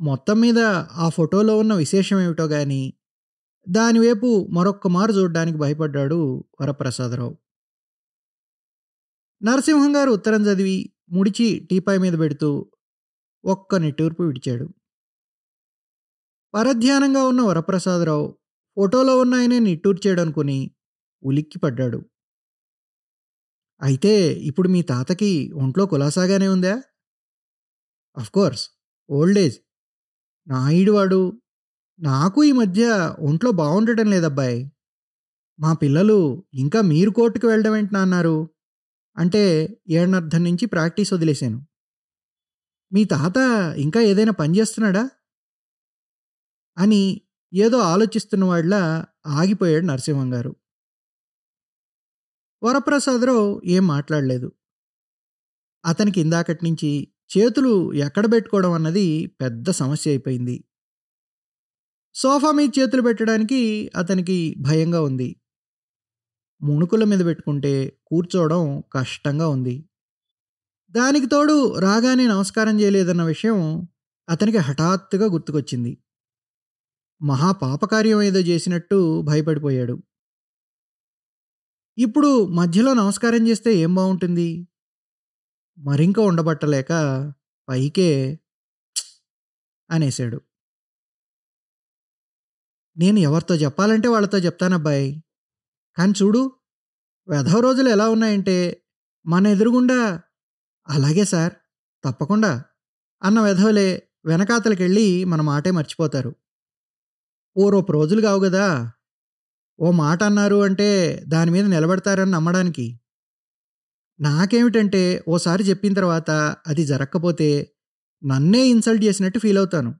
మొత్తం 0.00 0.40
మీద 0.40 0.58
ఆ 0.92 1.08
ఫోటోలో 1.08 1.58
ఉన్న 1.58 1.74
విశేషం 1.74 2.20
ఏమిటో 2.20 2.44
గాని 2.44 2.92
దానివైపు 3.68 4.48
మరొక్క 4.50 4.88
మారు 4.88 5.12
చూడడానికి 5.12 5.58
భయపడ్డాడు 5.58 6.44
వరప్రసాదరావు. 6.60 7.38
నరసింహం 9.42 9.96
గారు 9.96 10.10
ఉత్తరం 10.10 10.42
చదివి 10.42 10.92
ముడిచి 11.10 11.68
టీపాయ్ 11.70 11.98
మీద 11.98 12.18
పెడుతూ 12.18 12.70
ఒక్క 13.44 13.76
నిట్టూర్పు 13.76 14.22
విడిచాడు. 14.22 14.68
పరధ్యానంగా 16.54 17.22
ఉన్న 17.22 17.40
వరప్రసాదరావు 17.40 18.38
ఫోటోలో 18.76 19.18
ఉన్న 19.18 19.34
ఆయనే 19.34 19.58
నిట్టూర్చాడనుకుని 19.58 20.70
ఉలిక్కిపడ్డాడు 21.24 22.04
అయితే 23.82 24.32
ఇప్పుడు 24.32 24.68
మీ 24.68 24.82
తాతకి 24.82 25.52
ఒంట్లో 25.54 25.86
కులాసాగానే 25.86 26.48
ఉందా? 26.48 26.82
అఫ్కోర్స్ 28.16 28.70
ఓల్డ్ 29.10 29.38
ఏజ్ 29.38 29.58
నాయుడు 30.48 30.92
వాడు. 30.92 31.40
నాకు 32.00 32.44
ఈ 32.44 32.52
మధ్య 32.52 33.14
ఒంట్లో 33.18 33.50
బాగుండటం 33.50 34.10
లేదబ్బాయి. 34.10 34.72
మా 35.60 35.72
పిల్లలు 35.72 36.44
ఇంకా 36.54 36.80
మీరు 36.80 37.10
కోర్టుకు 37.10 37.46
వెళ్ళడం 37.46 37.76
ఏంటి 37.76 37.98
అన్నారు 37.98 38.48
అంటే 39.16 39.42
ఏడనర్థం 39.88 40.44
నుంచి 40.44 40.66
ప్రాక్టీస్ 40.66 41.12
వదిలేశాను. 41.12 41.66
మీ 42.92 43.04
తాత 43.04 43.36
ఇంకా 43.78 44.00
ఏదైనా 44.00 44.32
పని 44.32 44.58
చేస్తున్నాడా? 44.58 45.10
అని 46.78 47.20
ఏదో 47.54 47.78
ఆలోచిస్తున్న 47.78 48.44
వాళ్ళ 48.44 48.74
ఆగిపోయాడు 49.26 49.84
నరసింహం 49.84 50.34
గారు. 50.34 50.56
వరప్రసాదరావు 52.62 53.62
ఏం 53.64 53.86
మాట్లాడలేదు. 53.86 54.52
అతనికి 55.84 56.20
ఇందాకటి 56.20 56.64
నుంచి 56.64 57.08
చేతులు 57.38 57.92
ఎక్కడ 57.92 58.32
పెట్టుకోవడం 58.32 58.72
అన్నది 58.72 59.26
పెద్ద 59.26 59.70
సమస్య 59.70 60.10
అయిపోయింది. 60.10 60.64
సోఫా 62.14 62.50
మీద 62.50 62.68
చేతులు 62.78 63.02
పెట్టడానికి 63.02 63.90
అతనికి 63.96 64.54
భయంగా 64.60 65.02
ఉంది. 65.02 65.36
ముణుకుల 66.62 67.04
మీద 67.04 67.24
పెట్టుకుంటే 67.24 67.98
కూర్చోవడం 68.06 68.82
కష్టంగా 68.92 69.48
ఉంది. 69.48 69.88
దానికి 70.90 71.26
తోడు 71.26 71.78
రాగానే 71.78 72.26
నమస్కారం 72.26 72.80
చేయలేదన్న 72.80 73.22
విషయం 73.22 73.88
అతనికి 74.28 74.58
హఠాత్తుగా 74.58 75.26
గుర్తుకొచ్చింది. 75.26 75.98
మహా 77.22 77.52
పాపకార్యం 77.52 78.22
ఏదో 78.22 78.40
చేసినట్టు 78.40 79.22
భయపడిపోయాడు. 79.22 80.02
ఇప్పుడు 81.98 82.46
మధ్యలో 82.46 82.94
నమస్కారం 82.94 83.48
చేస్తే 83.48 83.74
ఏం 83.74 83.94
బాగుంటుంది 83.94 84.68
మరింక 85.78 86.18
ఉండబట్టలేక 86.20 86.92
పైకే 87.68 88.10
అనేశాడు 89.90 90.38
నేను 92.96 93.18
ఎవరితో 93.18 93.54
చెప్పాలంటే 93.54 94.08
వాళ్ళతో 94.08 94.38
చెప్తానబ్బాయి 94.38 95.22
కానీ 95.98 96.12
చూడు 96.22 96.42
వెధవ 97.28 97.60
రోజులు 97.60 97.88
ఎలా 97.88 98.08
ఉన్నాయంటే 98.08 98.56
మన 99.26 99.46
ఎదురుగుండా 99.46 99.98
అలాగే 100.88 101.24
సార్ 101.24 101.52
తప్పకుండా 102.04 102.64
అన్న 103.22 103.40
వెధవలే 103.40 104.08
వెనకాతలకెళ్ళి 104.24 105.24
మన 105.24 105.40
మాటే 105.40 105.70
మర్చిపోతారు. 105.70 106.32
ఓ 107.56 107.70
రోపు 107.70 107.92
రోజులు 107.92 108.20
కావు 108.20 108.40
కదా 108.40 108.64
ఓ 109.80 109.90
మాట 109.90 110.22
అన్నారు 110.22 110.62
అంటే 110.62 110.88
దాని 111.28 111.50
మీద 111.50 111.66
నిలబడతారని 111.66 112.30
నమ్మడానికి. 112.30 112.86
నాకేమిటంటే 114.20 115.24
ఓసారి 115.28 115.62
చెప్పిన 115.64 115.92
తర్వాత 115.94 116.30
అది 116.66 116.86
జరగకపోతే 116.86 117.48
నన్నే 118.22 118.66
ఇన్సల్ట్ 118.66 119.04
చేసినట్టు 119.04 119.38
ఫీల్ 119.38 119.58
అవుతాను. 119.58 119.90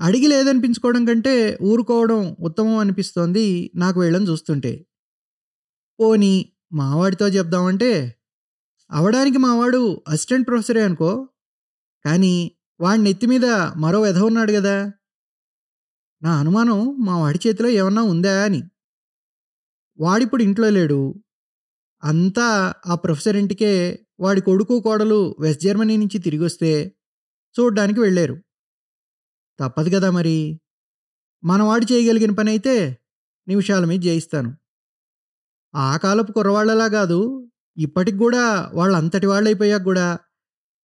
అడిగి 0.00 0.26
లేదనిపించుకోవడం 0.26 1.04
కంటే 1.04 1.58
ఊరుకోవడం 1.62 2.36
ఉత్తమం 2.40 2.76
అనిపిస్తోంది 2.78 3.70
నాకు 3.74 4.00
వీళ్ళని 4.00 4.28
చూస్తుంటే. 4.28 4.72
పోనీ 6.00 6.34
మావాడితో 6.72 7.28
చెప్దామంటే 7.28 7.90
అవడానికి 8.90 9.38
మావాడు 9.38 10.02
అసిస్టెంట్ 10.08 10.48
ప్రొఫెసరే 10.48 10.82
అనుకో. 10.82 11.28
కానీ 12.04 12.34
వాడి 12.80 13.02
నెత్తి 13.02 13.26
మీద 13.26 13.46
మరో 13.76 14.00
వెధ 14.00 14.18
ఉన్నాడు 14.18 14.52
కదా. 14.52 14.76
నా 16.22 16.40
అనుమానం 16.40 16.96
మా 16.98 17.18
వాడి 17.18 17.38
చేతిలో 17.46 17.68
ఏమన్నా 17.68 18.02
ఉందా 18.02 18.44
అని. 18.44 18.62
వాడిప్పుడు 19.98 20.42
ఇంట్లో 20.42 20.70
లేడు. 20.70 21.14
అంతా 22.04 22.74
ఆ 22.86 22.94
ప్రొఫెసర్ 22.94 23.36
ఇంటికే 23.36 23.72
వాడి 24.20 24.40
కొడుకు 24.40 24.80
కోడలు 24.80 25.36
వెస్ట్ 25.40 25.62
జర్మనీ 25.62 25.96
నుంచి 25.96 26.18
తిరిగి 26.18 26.44
వస్తే 26.44 26.94
చూడ్డానికి 27.56 28.00
వెళ్ళారు. 28.00 28.36
తప్పదు 29.60 29.90
కదా 29.94 30.10
మరి. 30.10 30.60
మనవాడు 31.44 31.92
చేయగలిగిన 31.92 32.30
పని 32.30 32.50
అయితే 32.50 32.98
నిమిషాల 33.48 33.84
మీద 33.84 34.00
జయిస్తాను. 34.00 34.56
ఆ 35.74 35.96
కాలపు 35.96 36.32
కుర్రవాళ్ళలా 36.32 36.88
కాదు 36.88 37.50
ఇప్పటికి 37.76 38.18
కూడా 38.18 38.70
వాళ్ళంతటి 38.74 39.26
వాళ్ళైపోయాక 39.26 39.82
కూడా 39.82 40.18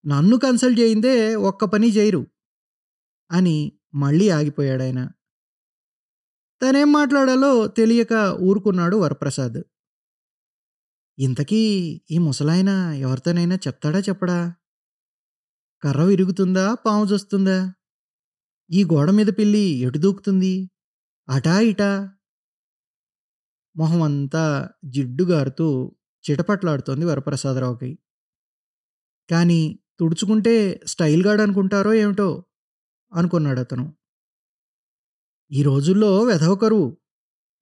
నన్ను 0.05 0.37
కన్సల్ట్ 0.37 0.79
చేయిందే 0.79 1.35
ఒక్క 1.35 1.65
పని 1.65 1.87
చేయరు 1.87 2.27
అని 3.31 3.55
మళ్ళీ 3.95 4.29
ఆగిపోయాడు 4.29 4.83
ఆయన 4.83 5.01
తనేం 6.61 6.91
మాట్లాడాలో 6.91 7.67
తెలియక 7.67 8.13
ఊరుకున్నాడు 8.39 8.95
వరప్రసాద్. 8.95 9.59
ఇంతకీ 11.17 11.61
ఈ 12.11 12.17
ముసలాయన 12.17 12.69
ఎవరితోనైనా 12.97 13.55
చెప్తాడా 13.55 13.99
చెప్పడా? 13.99 14.53
కర్ర 15.83 16.03
విరుగుతుందా 16.03 16.73
పాము 16.73 17.05
చూస్తుందా? 17.05 17.73
ఈ 18.69 18.83
గోడ 18.83 19.09
మీద 19.09 19.27
పిల్లి 19.27 19.65
ఎటు 19.79 19.97
దూకుతుంది? 19.97 20.53
అటా 21.29 21.59
ఇటా? 21.59 21.91
మొహం 23.75 24.01
అంతా 24.01 24.69
జిడ్డుగారుతూ 24.85 25.67
చిటపట్లాడుతోంది 26.25 27.05
వరప్రసాదరావుకి. 27.05 27.91
కానీ 29.29 29.79
తుడుచుకుంటే 29.99 30.81
స్టైల్గాడు 30.87 31.41
అనుకుంటారో 31.41 31.93
ఏమిటో 31.93 32.43
అనుకున్నాడు 33.13 33.59
అతను 33.59 33.85
ఈ 35.51 35.63
రోజుల్లో 35.63 36.23
వెధవ 36.23 36.55
కరువు. 36.55 36.97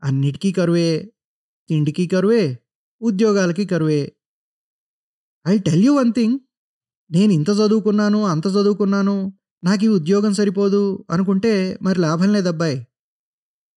అన్నిటికీ 0.04 0.52
కరువే 0.52 0.90
తిండికి 1.70 2.08
కరువే 2.08 2.44
ఉద్యోగాలకి 3.02 3.66
కరువే. 3.66 4.02
I 5.46 5.58
tell 5.58 5.84
you 5.86 5.94
one 5.96 6.14
thing 6.14 6.36
నేను 7.12 7.32
ఇంత 7.32 7.50
చదువుకున్నాను 7.50 8.26
అంత 8.26 8.48
చదువుకున్నాను 8.48 9.16
నాకు 9.64 9.86
ఈ 9.86 9.88
ఉద్యోగం 9.88 10.34
సరిపోదు 10.34 10.82
అనుకుంటే 11.10 11.54
మరి 11.82 12.00
లాభం 12.00 12.34
లేదబ్బాయి. 12.34 12.78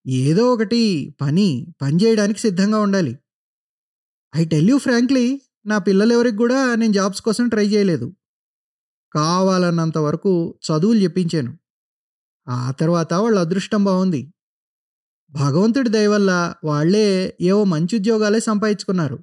ఏదో 0.06 0.52
ఒకటి 0.52 0.82
పని 1.20 1.48
పని 1.82 1.96
చేయడానికి 2.04 2.40
సిద్ధంగా 2.40 2.78
ఉండాలి. 2.78 3.12
ఐ 4.32 4.44
టెల్ 4.44 4.70
యూ 4.70 4.78
ఫ్రాంక్లీ 4.78 5.26
నా 5.66 5.78
పిల్లలెవరికి 5.78 6.36
కూడా 6.36 6.74
నేను 6.74 6.92
జాబ్స్ 6.92 7.22
కోసం 7.22 7.48
ట్రై 7.48 7.66
చేయలేదు. 7.66 8.06
కావాలన్నంత 9.14 9.98
వరకు 9.98 10.32
చదువులు 10.66 10.98
చెప్పించాను. 10.98 11.52
ఆ 12.46 12.70
తర్వాత 12.80 13.12
వాళ్ళ 13.14 13.38
అదృష్టం 13.38 13.84
బాగుంది. 13.84 14.20
భగవంతుడి 15.32 15.88
దయవల్ల 15.88 16.30
వాళ్ళే 16.64 16.64
వాళ్ళే 16.64 17.06
ఏవో 17.42 17.64
మంచి 17.64 17.96
ఉద్యోగాలే 17.96 18.40
సంపాదించుకున్నారు. 18.40 19.16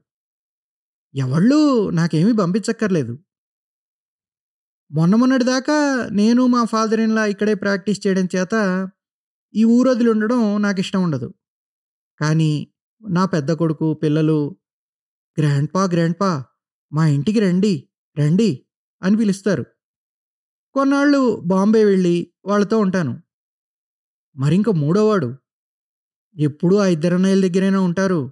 ఎవళ్ళు 1.16 1.60
నాకేమీ 1.92 2.34
పంపించక్కర్లేదు. 2.34 3.14
మొన్న 4.92 5.16
మొన్నటి 5.16 5.44
దాకా 5.44 5.76
నేను 6.12 6.48
మా 6.48 6.64
ఫాదర్ 6.64 7.00
ఇన్లా 7.00 7.26
ఇక్కడే 7.26 7.54
ప్రాక్టీస్ 7.56 8.08
చేయడం 8.08 8.26
చేత 8.36 8.56
ఈ 9.54 9.64
ఊరొదిలి 9.76 10.10
ఉండడం 10.10 10.42
నాకు 10.62 10.80
ఇష్టం 10.80 11.04
ఉండదు. 11.04 11.28
కానీ 12.20 12.52
నా 13.02 13.26
పెద్ద 13.26 13.52
కొడుకు 13.52 13.94
పిల్లలు 13.94 14.40
గ్రాండ్ 15.38 15.70
పా 15.76 15.84
గ్రాండ్ 15.86 16.18
పా 16.22 16.32
మా 16.92 17.08
ఇంటికి 17.08 17.40
రండి 17.40 17.74
రండి 18.18 18.50
అని 19.02 19.18
పిలుస్తారు. 19.18 19.64
కొన్నాళ్ళు 20.74 21.42
బాంబే 21.46 21.86
వెళ్ళి 21.86 22.32
వాళ్ళతో 22.46 22.80
ఉంటాను. 22.80 23.22
మరింక 24.36 24.70
మూడోవాడు. 24.70 25.36
ఎప్పుడూ 26.36 26.78
ఆ 26.78 26.86
ఇద్దరన్నయ్యల 26.86 27.48
దగ్గరైనా 27.48 27.80
ఉంటారు. 27.80 28.32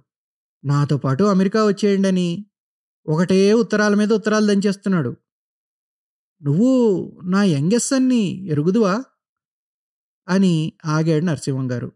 నాతో 0.64 0.96
పాటు 0.96 1.24
అమెరికా 1.24 1.64
వచ్చేయండి 1.64 2.08
అని 2.08 2.46
ఒకటే 3.06 3.52
ఉత్తరాల 3.52 3.94
మీద 3.94 4.12
ఉత్తరాలు 4.12 4.46
దంచేస్తున్నాడు. 4.46 5.16
నువ్వు 6.42 7.20
నా 7.24 7.44
యంగెస్ట్ 7.44 7.94
అన్ని 7.94 8.46
ఎరుగుదువా? 8.46 9.04
అని 10.28 10.72
ఆగాడు 10.84 11.24
నరసింహం 11.24 11.72
గారు. 11.72 11.92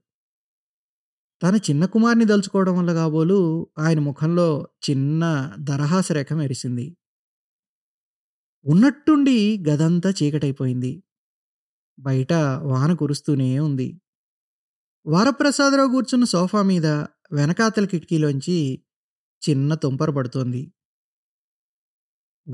తన 1.42 1.56
చిన్న 1.56 1.84
కుమార్ని 1.84 2.24
దలుచుకోవడం 2.24 2.78
వల్ల 2.78 2.92
కాబోలు 2.92 3.66
ఆయన 3.78 3.98
ముఖంలో 3.98 4.68
చిన్న 4.90 5.52
దరహాస 5.58 6.12
రేఖ 6.12 6.32
మెరిసింది. 6.32 6.96
ఉన్నట్టుండి 8.66 9.64
గదంతా 9.68 10.10
చీకటైపోయింది. 10.10 11.02
బయట 11.98 12.32
వాన 12.62 12.92
కురుస్తూనే 12.92 13.58
ఉంది. 13.58 14.00
వరప్రసాదరావు 15.06 15.88
కూర్చున్న 15.88 16.24
సోఫా 16.24 16.62
మీద 16.62 16.86
వెనకాతల 17.32 17.84
కిటికీలోంచి 17.84 18.82
చిన్న 19.50 19.74
తుంపర 19.74 20.10
పడుతోంది. 20.10 20.72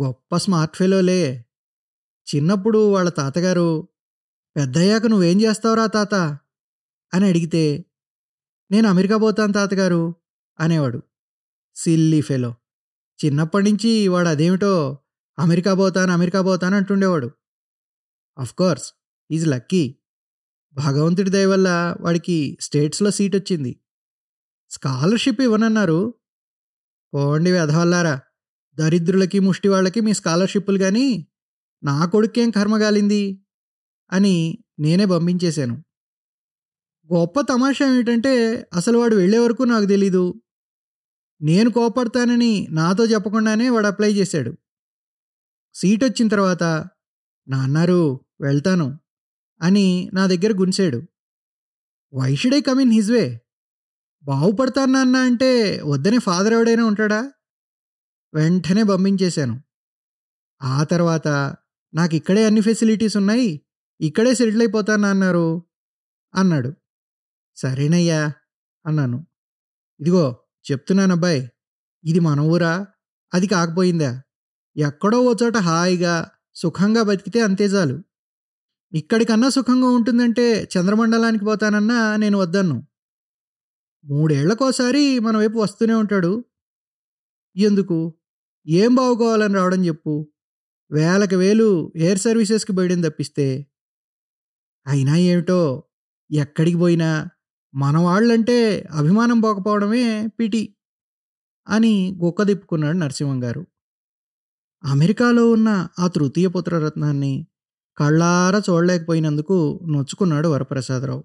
గొప్ప 0.03 0.37
స్మార్ట్ 0.37 0.77
ఫెలోలే. 0.77 1.45
చిన్నప్పుడు 2.35 2.91
వాళ్ళ 2.93 3.11
తాతగారు 3.11 3.89
పెద్దయ్యాక 4.57 5.07
నువ్వేం 5.07 5.41
చేస్తావురా 5.41 5.87
తాత? 5.87 6.15
అని 7.15 7.29
అడిగితే 7.29 7.85
నేను 8.71 8.89
అమెరికా 8.89 9.17
పోతాను 9.17 9.53
తాతగారు 9.53 10.15
అనేవాడు. 10.61 11.03
Silly 11.75 12.21
fellow. 12.21 12.55
చిన్నప్పటి 13.25 13.71
నుంచి 13.71 14.09
వాడు 14.09 14.29
అదేమిటో 14.29 14.99
అమెరికా 15.41 15.75
పోతాను 15.75 16.13
అమెరికా 16.13 16.43
పోతాను 16.43 16.77
అంటుండేవాడు. 16.77 17.31
కోర్స్ 18.59 18.95
ఈజ్ 19.31 19.47
లక్కీ 19.49 19.97
భగవంతుడి 20.73 21.31
దయ 21.31 21.47
వల్ల 21.47 21.97
వాడికి 22.01 22.59
స్టేట్స్లో 22.61 23.11
సీట్ 23.11 23.37
వచ్చింది. 23.37 23.81
స్కాలర్షిప్ 24.71 25.41
ఇవ్వనన్నారు. 25.41 26.15
పోండి 27.15 27.53
వెధవల్లారా 27.53 28.21
దరిద్రులకి 28.75 29.39
ముష్టి 29.39 29.69
వాళ్ళకి 29.69 30.01
మీ 30.01 30.13
స్కాలర్షిప్లు 30.15 30.79
కానీ 30.79 31.27
నా 31.83 32.07
కొడుకేం 32.07 32.51
కర్మగాలింది 32.51 33.45
అని 34.13 34.59
నేనే 34.79 35.05
పంపించేశాను. 35.05 35.85
గొప్ప 37.15 37.41
తమాషా 37.41 37.95
ఏమిటంటే 37.95 38.65
అసలు 38.75 38.99
వాడు 38.99 39.17
వెళ్ళే 39.17 39.39
వరకు 39.39 39.63
నాకు 39.63 39.87
తెలీదు. 39.87 40.43
నేను 41.43 41.71
కోపడతానని 41.71 42.67
నాతో 42.71 43.05
చెప్పకుండానే 43.05 43.71
వాడు 43.71 43.87
అప్లై 43.87 44.13
చేశాడు. 44.13 44.57
సీట్ 45.75 46.05
వచ్చిన 46.05 46.29
తర్వాత 46.29 46.65
నాన్నారు 47.49 48.21
వెళ్తాను 48.41 48.99
అని 49.63 50.11
నా 50.15 50.27
దగ్గర 50.27 50.53
గుంచాడు 50.53 51.03
why 52.15 52.37
should 52.37 52.55
I 52.55 52.61
come 52.61 52.81
in 52.81 52.93
his 52.93 53.13
way 53.13 53.41
బాగుపడతాను 54.25 54.93
నాన్న 54.93 55.17
అంటే 55.17 55.81
వద్దనే 55.85 56.19
ఫాదర్ 56.19 56.53
ఎవడైనా 56.53 56.85
ఉంటాడా? 56.85 57.33
వెంటనే 58.35 58.83
పంపించేశాను. 58.83 59.63
ఆ 60.63 60.85
తర్వాత 60.85 61.29
నాకు 61.95 62.15
ఇక్కడే 62.15 62.47
అన్ని 62.47 62.61
ఫెసిలిటీస్ 62.61 63.17
ఉన్నాయి 63.17 63.63
ఇక్కడే 64.01 64.35
సెటిల్ 64.35 64.63
అయిపోతాను 64.63 65.07
అన్నారు 65.07 65.67
అన్నాడు. 66.35 66.75
సరేనయ్యా 67.57 68.33
అన్నాను. 68.87 69.27
ఇదిగో 70.01 70.45
చెప్తున్నాను 70.73 71.13
అబ్బాయి 71.13 71.51
ఇది 72.05 72.19
మన 72.19 72.41
ఊరా? 72.41 72.87
అది 73.35 73.47
కాకపోయిందా? 73.47 74.23
ఎక్కడో 74.77 75.19
ఓ 75.21 75.35
చోట 75.43 75.57
హాయిగా 75.57 76.31
సుఖంగా 76.55 77.03
బతికితే 77.03 77.41
అంతే 77.41 77.65
చాలు. 77.65 78.03
ఇక్కడికన్నా 78.93 79.49
సుఖంగా 79.49 79.89
ఉంటుందంటే 79.89 80.69
చంద్రమండలానికి 80.77 81.45
పోతానన్నా 81.45 82.17
నేను 82.17 82.39
వద్దన్ను. 82.39 82.87
మూడేళ్ళకోసారి 84.05 85.19
మన 85.19 85.37
వైపు 85.37 85.59
వస్తూనే 85.59 85.95
ఉంటాడు. 85.95 86.45
ఎందుకు? 87.57 88.15
ఏం 88.67 88.95
బాగుకోవాలని 88.95 89.55
రావడం 89.55 89.87
చెప్పు. 89.87 90.29
వేలకు 90.93 91.37
వేలు 91.37 91.93
ఎయిర్ 91.97 92.19
సర్వీసెస్కి 92.19 92.73
పోయడం 92.73 93.01
తప్పిస్తే. 93.01 93.67
అయినా 94.87 95.17
ఏమిటో? 95.17 95.83
ఎక్కడికి 96.33 96.77
పోయినా 96.77 97.29
మన 97.75 97.99
వాళ్ళంటే 97.99 98.81
అభిమానం 98.91 99.41
పోకపోవడమే 99.41 100.27
పిటి 100.27 100.77
అని 101.69 102.19
గుక్క 102.25 102.43
తిప్పుకున్నాడు 102.43 102.97
నరసింహం 102.97 103.45
గారు. 103.45 103.67
అమెరికాలో 104.85 105.51
ఉన్న 105.51 105.89
ఆ 105.99 106.07
తృతీయ 106.07 106.49
పుత్రరత్నాన్ని 106.49 107.47
కళ్ళారా 107.99 108.63
చూడలేకపోయినందుకు 108.71 109.57
నొచ్చుకున్నాడు 109.89 110.49
వరప్రసాదరావు. 110.49 111.25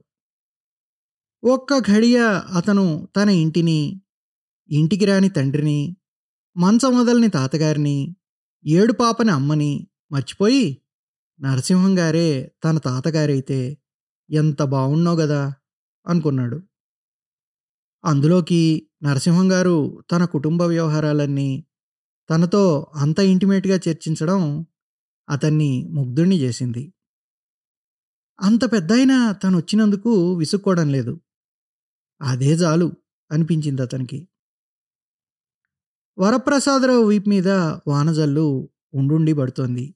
ఒక్క 1.44 1.80
ఘడియ 1.80 2.18
అతను 2.54 3.08
తన 3.15 3.30
ఇంటిని 3.30 4.02
ఇంటికి 4.70 5.06
రాని 5.06 5.30
తండ్రిని 5.30 5.80
మంచం 6.58 6.94
మొదలని 6.98 7.30
తాతగారిని 7.30 8.15
ఏడు 8.65 8.94
పాపని 8.94 9.32
అమ్మని 9.32 9.88
మర్చిపోయి 10.12 10.82
నరసింహం 11.39 12.00
గారే 12.00 12.52
తన 12.63 12.78
తాతగారైతే 12.78 13.78
ఎంత 14.30 14.63
బాగున్నావు 14.63 15.18
కదా 15.18 15.54
అనుకున్నాడు. 16.08 16.58
అందులోకి 18.06 18.62
నరసింహం 19.04 19.52
గారు 19.52 20.04
తన 20.12 20.26
కుటుంబ 20.26 20.62
వ్యవహారాలన్నీ 20.63 21.50
తనతో 22.29 22.91
అంత 22.95 23.19
ఇంటిమేట్గా 23.19 23.75
చర్చించడం 23.75 24.65
అతన్ని 25.29 25.88
ముగ్ధుణ్ణి 25.91 26.38
చేసింది. 26.41 26.93
అంత 28.39 28.71
పెద్దాయన 28.71 29.31
తను 29.31 29.57
వచ్చినందుకు 29.57 30.35
విసుక్కోవడం 30.35 30.89
లేదు. 30.89 31.21
అదే 32.21 32.53
చాలు 32.53 32.93
అనిపించింది 33.31 33.81
అతనికి. 33.81 34.27
వరప్రసాదరావు 36.17 37.03
వీపు 37.03 37.29
మీద 37.29 37.47
వానజల్లు 37.88 38.69
ఉండుండి 38.93 39.33
పడుతోంది. 39.33 39.95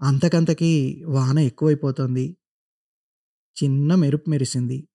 అంతకంతకి 0.00 1.04
వాన 1.04 1.38
ఎక్కువైపోతోంది. 1.38 2.36
చిన్న 3.62 3.94
మెరుపు 3.94 4.30
మెరిసింది. 4.30 4.88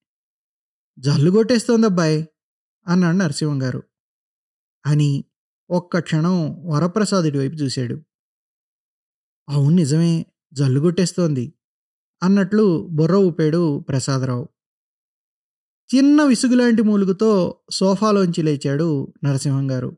జల్లు 0.98 1.30
కొట్టేస్తోందబ్బాయ్ 1.30 2.26
అన్నాడు 2.86 3.16
నరసింహం 3.16 3.62
గారు. 3.62 3.82
అని 4.86 5.24
ఒక్క 5.70 5.98
క్షణం 5.98 6.36
వరప్రసాదుడి 6.66 7.38
వైపు 7.38 7.54
చూశాడు. 7.54 7.96
అవును 9.48 9.76
నిజమే 9.76 10.12
జల్లు 10.52 10.80
కొట్టేస్తోంది 10.80 11.44
అన్నట్లు 12.22 12.66
బుర్ర 12.90 13.16
ఊపాడు 13.28 13.62
ప్రసాదరావు. 13.88 14.46
చిన్న 15.90 16.24
విసుగులాంటి 16.24 16.82
మూలుగుతో 16.82 17.30
సోఫాలోంచి 17.70 18.42
లేచాడు 18.42 18.88
నరసింహం 19.24 19.70
గారు 19.70 19.90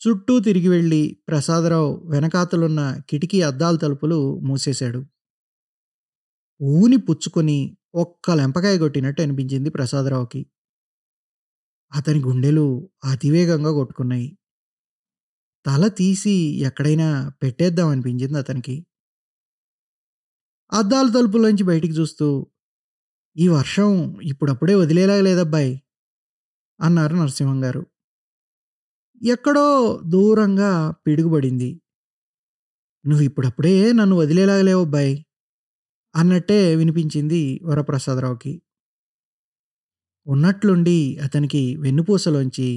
చుట్టూ 0.00 0.40
తిరిగి 0.40 0.68
వెళ్ళి 0.68 1.16
ప్రసాదరావు 1.28 2.02
వెనకాతలున్న 2.10 2.80
కిటికీ 3.08 3.42
అద్దాల 3.42 3.76
తలుపులు 3.76 4.18
మూసేశాడు. 4.40 5.00
ఊని 6.60 6.96
పుచ్చుకొని 6.96 7.58
ఒక్క 7.94 8.30
లెంపకాయ 8.30 8.78
కొట్టినట్టు 8.78 9.22
అనిపించింది 9.22 9.70
ప్రసాదరావుకి. 9.70 10.40
అతని 11.94 12.20
గుండెలు 12.20 12.66
అతివేగంగా 13.04 13.72
కొట్టుకున్నాయి. 13.72 14.28
తల 15.66 15.88
తీసి 15.88 16.34
ఎక్కడైనా 16.60 17.08
పెట్టేద్దాం 17.42 17.88
అనిపించింది 17.88 18.38
అతనికి. 18.38 18.74
అద్దాల 20.72 21.06
తలుపులోంచి 21.14 21.64
బయటికి 21.64 21.94
చూస్తూ 21.94 22.28
ఈ 23.36 23.48
వర్షం 23.48 23.90
ఇప్పుడప్పుడే 24.22 24.74
వదిలేలా 24.74 25.20
లేదబ్బాయి 25.20 25.72
అన్నారు 26.80 27.14
నరసింహం 27.16 27.64
గారు. 27.64 27.82
ఎక్కడో 29.22 29.66
దూరంగా 30.06 30.70
పిడుగుపడింది 31.06 31.70
నువ్వు 33.04 33.24
ఇప్పుడప్పుడే 33.24 33.92
నన్ను 33.92 34.16
వదిలేలాగా 34.16 34.62
లేవు 34.62 34.84
అబ్బాయి 34.84 35.14
అన్నట్టే 36.14 36.76
వినిపించింది 36.76 37.60
వరప్రసాదరావుకి. 37.64 38.52
ఉన్నట్లుండి 40.26 40.98
అతనికి 41.22 41.76
వెన్నుపూసలోంచి 41.76 42.68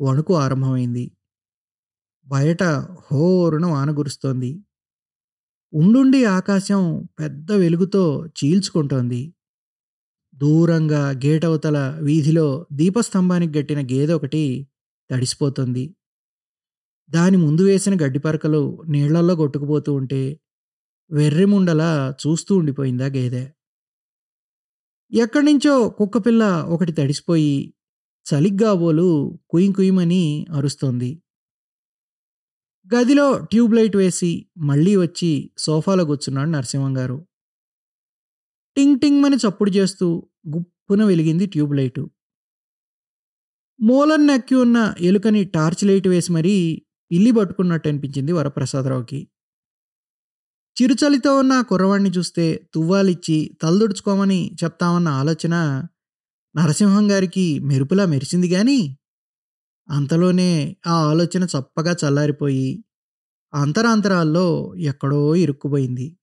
వణుకు 0.00 0.34
ఆరంభమైంది. 0.36 1.04
బయట 2.26 2.62
హోరున 3.06 3.66
వాన 3.66 3.90
కురుస్తోంది. 3.90 4.50
ఉండుండి 5.72 6.24
ఆకాశం 6.30 6.82
పెద్ద 7.20 7.52
వెలుగుతో 7.52 8.02
చీల్చుకుంటోంది. 8.38 9.22
దూరంగా 10.34 11.10
గేట్ 11.24 11.44
అవతల 11.44 11.78
వీధిలో 12.02 12.46
దీపస్తంభానికి 12.72 13.58
గట్టిన 13.58 13.80
గేదె 13.92 14.12
ఒకటి 14.12 14.44
తడిసిపోతుంది. 15.10 15.84
దాని 17.10 17.36
ముందు 17.36 17.62
వేసిన 17.62 17.94
గడ్డిపరకలు 18.02 18.62
నీళ్ళల్లో 18.88 19.36
కొట్టుకుపోతూ 19.36 19.94
ఉంటే 19.94 20.22
వెర్రిముండలా 21.10 21.90
చూస్తూ 22.22 22.52
ఉండిపోయిందా 22.56 23.06
గేదె. 23.06 23.42
ఎక్కడి 25.14 25.44
నుంచో 25.44 25.88
కుక్కపిల్ల 25.88 26.44
ఒకటి 26.68 26.92
తడిసిపోయి 26.92 27.74
చలిగ్గాబోలు 28.26 29.38
కుయిం 29.50 29.72
కుయిమని 29.72 30.46
అరుస్తోంది. 30.50 31.22
గదిలో 32.94 33.38
ట్యూబ్ 33.38 33.74
లైట్ 33.74 33.96
వేసి 33.96 34.46
మళ్ళీ 34.58 34.96
వచ్చి 34.96 35.50
సోఫాలో 35.58 36.04
కూర్చున్నాడు 36.04 36.50
నరసింహం 36.50 36.98
గారు. 36.98 37.26
టింగ్ 38.76 39.00
టింగ్ 39.00 39.24
అని 39.24 39.36
చప్పుడు 39.36 39.70
చేస్తూ 39.70 40.28
గుప్పున 40.48 41.04
వెలిగింది 41.04 41.46
ట్యూబ్ 41.46 41.74
లైటు. 41.74 42.10
మూలన్ 43.80 44.26
నెక్కి 44.26 44.54
ఉన్న 44.54 44.94
ఎలుకని 45.00 45.44
టార్చ్ 45.44 45.84
లైట్ 45.84 46.08
వేసి 46.08 46.32
మరీ 46.32 46.82
ఇల్లి 47.12 47.30
పట్టుకున్నట్టు 47.30 47.88
అనిపించింది 47.88 48.32
వరప్రసాదరావుకి. 48.32 49.28
చిరుచలితో 50.76 51.38
ఉన్న 51.38 51.60
కుర్రవాణ్ణి 51.60 52.10
చూస్తే 52.10 52.68
తువ్వాలిచ్చి 52.74 53.58
తలదుడుచుకోమని 53.62 54.56
చెప్తామన్న 54.64 55.08
ఆలోచన 55.08 55.54
నరసింహం 56.56 57.10
గారికి 57.10 57.58
మెరుపులా 57.58 58.06
మెరిసింది 58.06 58.48
కానీ 58.48 58.98
అంతలోనే 59.88 60.76
ఆ 60.86 60.92
ఆలోచన 60.92 61.44
చప్పగా 61.44 61.96
చల్లారిపోయి 62.04 62.84
అంతరాంతరాల్లో 63.54 64.74
ఎక్కడో 64.76 65.34
ఇరుక్కుపోయింది. 65.34 66.18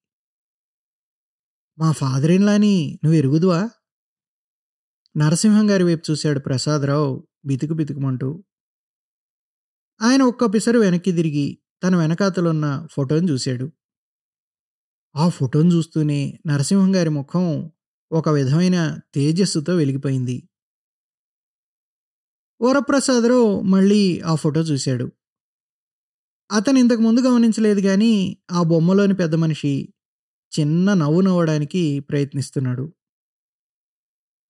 మా 1.77 1.91
ఫాదర్ 1.91 2.31
ఇన్లాని 2.31 2.99
నువ్వు 3.03 3.17
ఎరుగుదువా? 3.17 3.69
నరసింహం 5.17 5.69
గారి 5.69 5.83
వైపు 5.83 6.11
చూశాడు 6.11 6.39
ప్రసాదరావు 6.39 7.27
బితుకు 7.45 7.73
బితుకుమంటూ. 7.73 8.43
ఆయన 10.01 10.21
ఒక్క 10.21 10.45
పిసరు 10.45 10.79
వెనక్కి 10.79 11.11
తిరిగి 11.11 11.59
తన 11.83 11.95
వెనకాతలున్న 11.95 12.87
ఫోటోని 12.91 13.31
చూశాడు. 13.31 13.71
ఆ 15.15 15.29
ఫోటోను 15.29 15.69
చూస్తూనే 15.73 16.39
నరసింహం 16.47 16.95
గారి 16.95 17.09
ముఖం 17.09 17.71
ఒక 18.11 18.29
విధమైన 18.29 18.97
తేజస్సుతో 19.15 19.75
వెలిగిపోయింది. 19.75 20.49
వరప్రసాదరావు 22.61 23.61
మళ్ళీ 23.61 24.19
ఆ 24.19 24.35
ఫోటో 24.35 24.61
చూశాడు. 24.61 25.11
అతను 26.51 26.79
ఇంతకు 26.79 27.01
ముందు 27.01 27.21
గమనించలేదు 27.21 27.79
కానీ 27.81 28.37
ఆ 28.51 28.63
బొమ్మలోని 28.63 29.13
పెద్ద 29.13 29.35
మనిషి 29.35 29.93
చిన్న 30.59 30.93
నవ్వు 30.93 31.21
నవ్వడానికి 31.21 31.99
ప్రయత్నిస్తున్నాడు. 31.99 32.93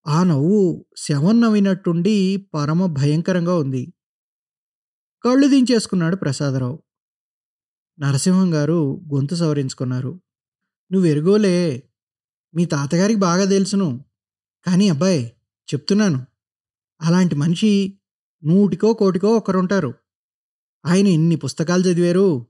ఆ 0.06 0.24
నవ్వు 0.24 0.84
శవం 0.96 1.40
నవ్వినట్టుండి 1.40 2.48
పరమ 2.54 2.86
భయంకరంగా 2.86 3.54
ఉంది. 3.54 3.92
కళ్ళు 5.24 5.48
దించేసుకున్నాడు 5.48 6.16
ప్రసాదరావు. 6.16 6.82
నరసింహం 7.98 8.54
గారు 8.54 9.00
గొంతు 9.14 9.34
సవరించుకున్నారు. 9.34 10.20
నువ్వు 10.92 11.08
ఎరుగోలే. 11.08 11.82
మీ 12.54 12.64
తాతగారికి 12.64 13.20
బాగా 13.20 13.44
తెలుసును. 13.44 14.04
కానీ 14.66 14.88
అబ్బాయి 14.88 15.26
చెప్తున్నాను. 15.74 16.26
అలాంటి 17.00 17.34
మనిషి 17.34 17.98
నూటికో 18.44 18.94
కోటికో 18.94 19.28
ఒకరుంటారు. 19.28 19.94
ఆయన 20.86 21.06
ఎన్ని 21.06 21.36
పుస్తకాలు 21.36 21.82
చదివారు? 21.82 22.46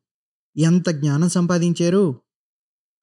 ఎంత 0.57 0.89
జ్ఞానం 0.89 1.29
సంపాదించారు? 1.29 2.21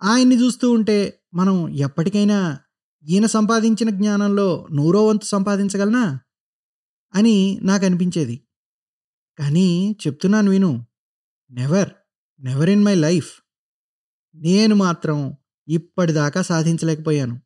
ఆయన్ని 0.04 0.44
చూస్తూ 0.44 0.72
ఉంటే 0.72 1.24
మనం 1.34 1.70
ఎప్పటికైనా 1.70 2.60
ఈయన 3.04 3.26
సంపాదించిన 3.26 3.90
జ్ఞానంలో 3.90 4.68
నూరో 4.72 5.06
వంతు 5.06 5.26
సంపాదించగలనా? 5.26 6.20
అని 7.16 7.60
నాకు 7.62 7.86
అనిపించేది 7.86 8.42
కానీ 9.40 9.96
చెప్తున్నాను 10.08 10.52
విను. 10.52 10.86
Never 11.52 11.90
never 12.40 12.70
in 12.70 12.84
my 12.84 12.96
life 12.96 13.42
నేను 14.38 14.76
మాత్రం 14.76 15.36
ఇప్పటిదాకా 15.68 16.42
సాధించలేకపోయాను. 16.42 17.42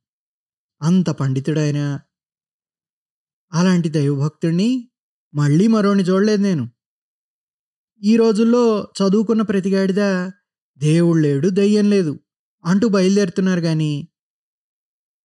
అంత 0.81 1.09
పండితుడైనా 1.09 1.99
అలాంటి 3.53 3.89
దైవభక్తుడిని 3.89 4.91
మళ్ళీ 5.33 5.67
మరోని 5.67 6.03
చూడలేదు 6.03 6.41
నేను. 6.41 6.69
ఈ 8.03 8.15
రోజుల్లో 8.15 8.83
చదువుకున్న 8.83 9.41
ప్రతిగాడిద 9.41 10.29
దేవుడు 10.77 11.19
లేడు 11.19 11.49
దయ్యం 11.49 11.89
లేదు 11.89 12.19
అంటూ 12.65 12.87
బయలుదేరుతున్నారు 12.87 13.61
కానీ 13.61 14.07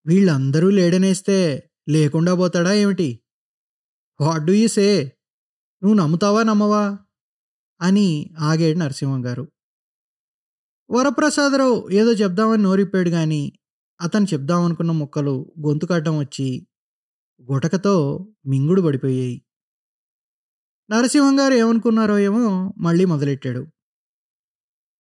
వీళ్ళందరూ 0.07 0.71
లేడనేస్తే 0.71 1.71
లేకుండా 1.89 2.35
పోతాడా 2.35 2.73
ఏమిటి? 2.73 3.21
What 4.21 4.45
do 4.45 4.53
you 4.53 4.69
say? 4.69 5.13
నువ్వు 5.83 5.99
నమ్ముతావా 5.99 6.43
నమ్మవా? 6.43 6.99
అని 7.81 8.31
ఆగాడు 8.39 8.79
నరసింహం 8.79 9.27
గారు. 9.27 9.49
వరప్రసాదరావు 10.91 11.89
ఏదో 11.93 12.13
చెప్దామని 12.13 12.63
నోరిప్పాడు 12.63 13.11
కానీ 13.11 13.53
అతను 14.01 14.25
చెప్దామనుకున్న 14.25 14.91
ముక్కలు 14.91 15.53
గొంతు 15.61 15.87
కాటం 15.87 16.19
వచ్చి 16.19 16.67
గుటకతో 17.53 17.95
మింగుడు 18.47 18.83
పడిపోయాయి. 18.83 19.45
నరసింహం 20.91 21.41
గారు 21.41 21.55
ఏమనుకున్నారో 21.55 22.19
ఏమో 22.19 22.75
మళ్ళీ 22.79 23.05
మొదలెట్టాడు. 23.05 23.67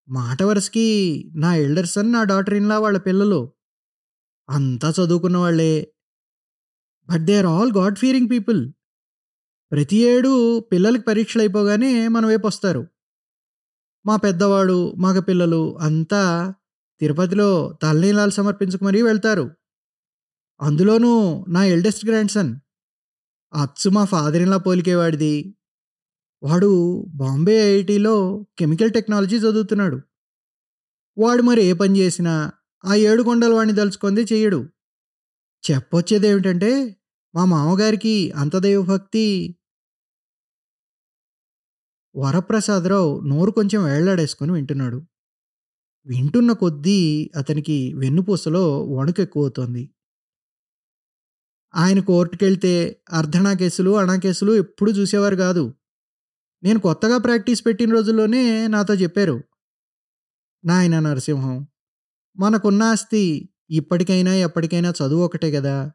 మాట 0.08 0.42
వరసకి 0.42 0.86
నా 1.36 1.54
ఎల్డర్సన్ 1.54 2.12
నా 2.12 2.24
డాటర్ 2.24 2.54
ఇన్లా 2.54 2.78
వాళ్ళ 2.78 2.98
పిల్లలు. 2.98 3.52
అంతా 4.50 4.90
చదువుకున్న 4.90 5.36
వాళ్ళే. 5.36 5.92
But 7.10 7.22
they 7.22 7.36
are 7.38 7.46
all 7.46 7.72
god 7.72 7.98
fearing 7.98 8.30
people. 8.30 8.72
ప్రతి 9.72 9.96
ఏడు 9.96 10.60
పిల్లలకి 10.60 11.02
పరీక్షలు 11.02 11.42
అయిపోగానే 11.42 12.08
మన 12.08 12.26
వైపు 12.26 12.46
వస్తారు. 12.46 12.86
మా 14.06 14.16
పెద్దవాడు 14.16 14.94
మగ 14.98 15.18
పిల్లలు 15.18 15.78
అంతా 15.80 16.54
తిరుపతిలో 17.00 17.78
తలనీలాలు 17.82 18.30
సమర్పించుకు 18.30 18.84
మరీ 18.84 19.02
వెళ్తారు. 19.02 19.50
అందులోనూ 20.60 21.44
నా 21.48 21.64
ఎల్డెస్ట్ 21.64 22.06
గ్రాండ్ 22.06 22.30
సన్ 22.30 22.56
అచ్చు 23.54 23.90
మా 23.90 24.04
ఫాదర్ 24.04 24.42
ఇన్లా 24.42 24.56
పోలికేవాడిది. 24.56 25.54
వాడు 26.42 26.70
బాంబే 27.14 27.76
ఐఐటిలో 27.76 28.46
కెమికల్ 28.58 28.92
టెక్నాలజీ 28.92 29.36
చదువుతున్నాడు. 29.36 30.00
వాడు 31.18 31.42
మరి 31.42 31.62
ఏ 31.64 31.72
పని 31.72 31.98
చేసినా 31.98 32.52
ఆ 32.84 32.94
ఏడు 32.94 33.22
కొండలు 33.22 33.54
వాడిని 33.54 33.74
దలుచుకుంది 33.74 34.20
చెయ్యడు. 34.20 34.68
చెప్పొచ్చేది 35.70 36.28
ఏమిటంటే 36.28 36.96
మా 37.34 37.44
మామగారికి 37.44 38.30
అంత 38.30 38.56
దైవభక్తి 38.56 39.56
వరప్రసాదరావు 42.16 43.20
నోరు 43.20 43.50
కొంచెం 43.50 43.84
వేళ్ళాడేసుకొని 43.84 44.52
వింటున్నాడు. 44.52 45.02
వింటున్న 46.06 46.52
కొద్దీ 46.52 47.30
అతనికి 47.36 47.94
వెన్నుపూసలో 47.94 48.84
వణుకు 48.84 49.22
ఎక్కువవుతోంది 49.22 49.90
ఆయన 51.74 52.00
కోర్టుకెళ్తే 52.00 53.02
అర్ధనా 53.12 53.52
కేసులు 53.52 53.90
అణా 53.96 54.16
కేసులు 54.16 54.52
ఎప్పుడు 54.52 54.90
చూసేవారు 54.90 55.36
కాదు. 55.36 55.74
నేను 56.62 56.78
కొత్తగా 56.78 57.18
ప్రాక్టీస్ 57.18 57.66
పెట్టిన 57.66 57.92
రోజుల్లోనే 57.92 58.66
నాతో 58.66 58.94
చెప్పారు. 58.94 59.42
నాయన 60.64 61.00
నరసింహం 61.00 61.66
మనకున్న 62.36 62.82
ఆస్తి 62.82 63.48
ఇప్పటికైనా 63.70 64.34
ఎప్పటికైనా 64.34 64.90
చదువు 64.90 65.24
ఒకటే 65.24 65.52
కదా 65.52 65.92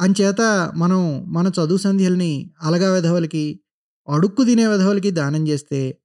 అంచేత 0.00 0.40
మనం 0.76 1.32
మన 1.32 1.46
చదువు 1.46 1.76
సంధ్యల్ని 1.76 2.54
అలగా 2.62 2.92
విధవలకి 2.92 3.60
అడుక్కు 4.08 4.44
తినే 4.44 4.66
విధవలకి 4.66 5.10
దానం 5.10 5.48
చేస్తే 5.48 5.98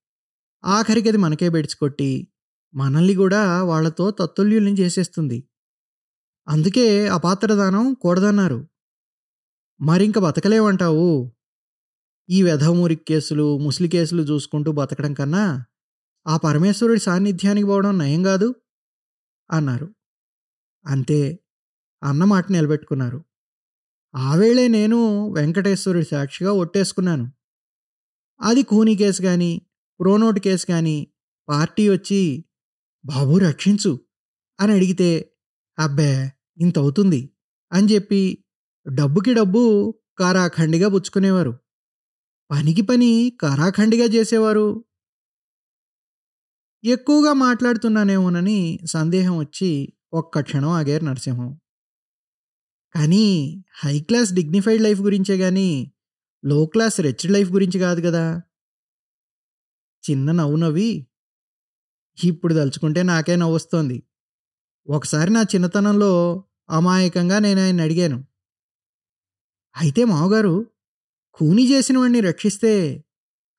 ఆఖరికి 0.64 1.10
అది 1.10 1.18
మనకే 1.18 1.50
బెడిచికొట్టి 1.50 2.28
మనల్ని 2.74 3.16
కూడా 3.16 3.64
వాళ్ళతో 3.64 4.12
తత్తుల్యుల్ని 4.12 4.72
చేసేస్తుంది. 4.72 5.44
అందుకే 6.48 7.08
అపాత్ర 7.08 7.54
దానం 7.54 7.94
కూడదన్నారు. 7.94 8.68
మరింక 9.82 10.20
బతకలేమంటావు. 10.20 11.32
ఈ 12.30 12.44
వెధవమూరి 12.44 12.96
కేసులు 12.96 13.58
ముసలి 13.58 13.88
కేసులు 13.88 14.24
చూసుకుంటూ 14.24 14.72
బతకడం 14.72 15.14
కన్నా 15.14 15.66
ఆ 16.28 16.38
పరమేశ్వరుడి 16.38 17.00
సాన్నిధ్యానికి 17.00 17.68
పోవడం 17.68 17.98
నయం 17.98 18.24
కాదు 18.24 18.56
అన్నారు. 19.52 19.88
అంతే 20.86 21.40
అన్నమాట 22.04 22.52
నిలబెట్టుకున్నారు. 22.52 23.20
ఆవేళే 24.16 24.68
నేను 24.68 25.00
వెంకటేశ్వరుడి 25.34 26.06
సాక్షిగా 26.06 26.52
ఒట్టేసుకున్నాను. 26.54 27.26
అది 28.44 28.64
కూనీ 28.64 28.96
కేసు 28.96 29.22
కానీ 29.22 29.62
ప్రోనోట్ 30.00 30.40
కేసు 30.40 30.66
కానీ 30.68 31.08
పార్టీ 31.50 31.90
వచ్చి 31.90 32.46
బాబు 33.06 33.38
రక్షించు 33.38 34.00
అని 34.60 34.74
అడిగితే 34.74 35.32
అబ్బే 35.80 36.32
ఇంత 36.58 36.80
అవుతుంది 36.80 37.30
అని 37.72 37.94
చెప్పి 37.94 38.44
డబ్బుకి 38.90 39.34
డబ్బు 39.34 39.94
కారాఖండిగా 40.18 40.90
పుచ్చుకునేవారు. 40.90 41.58
పనికి 42.52 42.82
పని 42.82 43.38
కారాఖండిగా 43.42 44.06
చేసేవారు. 44.06 44.86
ఎక్కువగా 46.84 47.34
మాట్లాడుతున్నానేమోనని 47.34 48.80
సందేహం 48.86 49.38
వచ్చి 49.38 49.94
ఒక్క 50.14 50.40
క్షణం 50.40 50.70
ఆగారు 50.70 51.06
నరసింహం. 51.06 51.60
కానీ 52.96 53.26
హై 53.84 54.00
క్లాస్ 54.00 54.34
డిగ్నిఫైడ్ 54.34 54.82
లైఫ్ 54.82 55.02
గురించే 55.02 55.38
కానీ 55.38 55.93
లో 56.44 56.66
క్లాస్ 56.66 57.00
రిచ్ 57.00 57.32
లైఫ్ 57.32 57.52
గురించి 57.52 57.80
కాదు 57.80 58.02
కదా. 58.02 58.24
చిన్న 60.04 60.32
నవ్వు 60.32 60.56
నవ్వి 60.56 60.90
ఇప్పుడు 62.18 62.54
తలుచుకుంటే 62.54 63.04
నాకే 63.04 63.36
నవ్వు 63.36 63.56
వస్తోంది. 63.56 64.04
ఒకసారి 64.88 65.34
నా 65.34 65.42
చిన్నతనంలో 65.42 66.12
అమాయకంగా 66.70 67.40
నేను 67.40 67.62
ఆయన 67.62 67.82
అడిగాను. 67.82 68.20
అయితే 69.76 70.06
మావగారు 70.06 70.56
కూని 71.34 71.72
చేసిన 71.72 71.98
వాడిని 71.98 72.20
రక్షిస్తే 72.20 72.74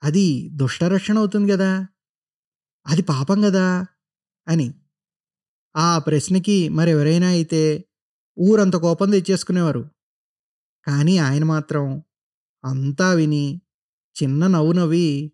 అది 0.02 0.26
దుష్టరక్షణ 0.52 1.18
అవుతుంది 1.18 1.52
కదా. 1.52 1.70
అది 2.86 3.02
పాపం 3.02 3.42
కదా 3.42 3.66
అని. 4.48 4.74
ఆ 5.76 5.98
ప్రశ్నకి 5.98 6.68
మరెవరైనా 6.68 7.28
అయితే 7.28 7.62
ఊరంత 8.38 8.76
కోపం 8.76 9.10
తెచ్చేసుకునేవారు. 9.10 9.82
కానీ 10.86 11.18
ఆయన 11.18 11.44
మాత్రం 11.44 11.84
అంతా 12.64 13.12
విని 13.12 13.62
చిన్న 14.22 14.46
నవ్వు 14.46 14.72
నవ్వి 14.72 15.32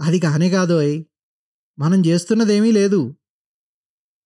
అది 0.00 0.20
కానే 0.20 0.50
కాదోయ్ 0.50 1.04
మనం 1.78 2.06
చేస్తున్నదేమీ 2.06 2.72
లేదు. 2.72 3.16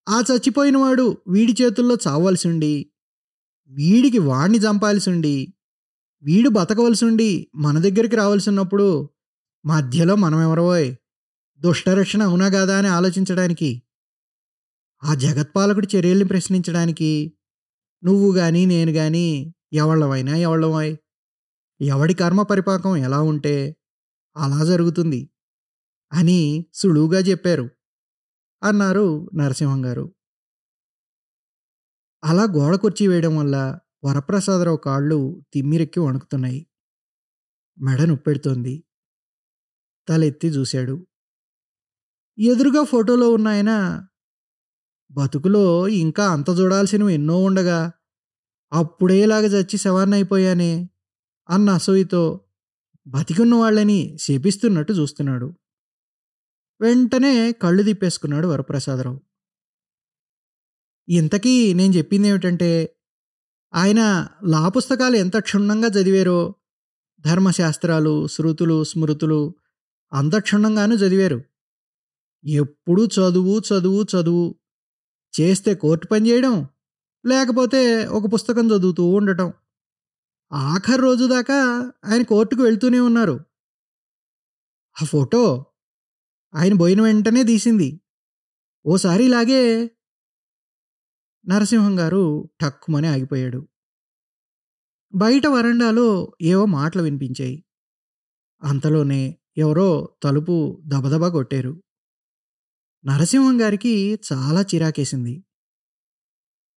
ఆ 0.08 0.24
చచ్చిపోయినవాడు 0.32 1.16
వీడి 1.28 1.52
చేతుల్లో 1.62 1.98
చావలసి 2.08 2.48
ఉండి 2.48 2.86
వీడికి 3.68 4.18
వాణ్ణి 4.18 4.58
చంపాల్సి 4.58 5.10
ఉండి 5.10 5.54
వీడు 6.22 6.48
బతకవలసి 6.48 7.04
ఉండి 7.04 7.48
మన 7.54 7.78
దగ్గరికి 7.78 8.16
రావాల్సినప్పుడు 8.16 9.10
మధ్యలో 9.66 10.16
మనం 10.16 10.88
దుష్టరక్షణ 11.60 12.22
అవునా 12.22 12.48
కాదా 12.48 12.78
అని 12.78 12.88
ఆలోచించడానికి 12.88 13.82
ఆ 15.04 15.14
జగత్పాలకుడి 15.14 15.96
చర్యల్ని 15.96 16.24
ప్రశ్నించడానికి 16.24 17.32
నువ్వు 18.04 18.32
కానీ 18.32 18.66
నేను 18.66 18.92
కానీ 18.92 19.54
ఎవళ్ళమైనా 19.72 20.36
ఎవళ్ళమై 20.36 20.98
ఎవడి 21.82 22.14
కర్మ 22.14 22.42
పరిపాకం 22.42 22.96
ఎలా 22.96 23.20
ఉంటే 23.20 23.76
అలా 24.36 24.64
జరుగుతుంది 24.64 25.30
అని 26.12 26.66
సులువుగా 26.74 27.18
చెప్పారు 27.18 27.70
అన్నారు 28.62 29.30
నరసింహం 29.34 29.84
గారు 29.84 30.14
అలా 32.24 32.42
గోడ 32.42 32.74
కుర్చీ 32.74 33.06
వేయడం 33.06 33.36
వల్ల 33.36 33.78
వరప్రసాదరావు 34.04 34.76
కాళ్ళు 34.76 35.42
తిమ్మిరెక్కి 35.54 36.00
వణుకుతున్నాయి. 36.00 36.66
మెడ 37.78 38.02
నొప్పెడుతోంది. 38.02 38.84
తలెత్తి 40.08 40.48
చూశాడు. 40.48 41.06
ఎదురుగా 42.38 42.84
ఫోటోలో 42.84 43.30
ఉన్న 43.30 43.48
ఆయన 43.48 43.72
బతుకులో 45.10 45.88
ఇంకా 45.88 46.32
అంత 46.32 46.50
చూడాల్సినవి 46.60 47.14
ఎన్నో 47.14 47.42
ఉండగా 47.42 47.92
అప్పుడేలాగా 48.72 49.46
చచ్చి 49.46 49.78
శవాన్నైపోయానే 49.78 50.90
అన్న 51.52 51.70
అసూయతో 51.70 52.40
బతికున్న 53.06 53.54
వాళ్ళని 53.54 54.16
శపిస్తున్నట్టు 54.20 54.92
చూస్తున్నాడు. 54.92 55.54
వెంటనే 56.80 57.52
కళ్ళు 57.52 57.82
తిప్పేసుకున్నాడు 57.82 58.46
వరప్రసాదరావు. 58.46 59.20
ఇంతకీ 61.08 61.74
నేను 61.74 61.92
చెప్పింది 61.92 62.28
ఏమిటంటే 62.28 62.96
ఆయన 63.74 64.28
లా 64.44 64.68
పుస్తకాలు 64.68 65.16
ఎంత 65.16 65.36
క్షుణ్ణంగా 65.38 65.88
చదివారో 65.88 66.54
ధర్మశాస్త్రాలు 67.20 68.26
శృతులు 68.26 68.84
స్మృతులు 68.84 69.54
అంత 70.12 70.36
క్షుణ్ణంగానూ 70.36 70.96
చదివారు. 70.96 71.42
ఎప్పుడూ 72.44 73.06
చదువు 73.06 73.58
చదువు 73.58 74.02
చదువు. 74.02 74.54
చేస్తే 75.40 75.74
కోర్టు 75.74 76.06
పని 76.06 76.30
చేయడం 76.30 76.68
లేకపోతే 77.26 78.06
ఒక 78.06 78.34
పుస్తకం 78.34 78.66
చదువుతూ 78.66 79.04
ఉండటం. 79.04 79.52
ఆఖరి 80.54 81.02
రోజు 81.02 81.24
దాకా 81.24 81.92
ఆయన 82.04 82.22
కోర్టుకు 82.22 82.62
వెళ్తూనే 82.62 83.00
ఉన్నారు. 83.00 83.40
ఆ 85.02 85.04
ఫోటో 85.04 85.66
ఆయన 86.54 86.72
పోయిన 86.74 87.02
వెంటనే 87.02 87.44
తీసింది. 87.44 88.00
ఓసారి 88.86 89.24
ఇలాగే 89.24 89.90
నరసింహం 91.48 91.98
గారు 91.98 92.50
టక్కుమని 92.60 93.08
ఆగిపోయాడు. 93.08 93.68
బయట 95.14 95.46
వరండాలో 95.46 96.32
ఏవో 96.42 96.64
మాటలు 96.64 97.02
వినిపించాయి. 97.02 97.64
అంతలోనే 98.62 99.38
ఎవరో 99.56 100.16
తలుపు 100.22 100.82
దబదబా 100.86 101.28
కొట్టారు. 101.28 101.82
నరసింహం 103.04 103.60
గారికి 103.60 104.20
చాలా 104.32 104.62
చిరాకేసింది. 104.62 105.44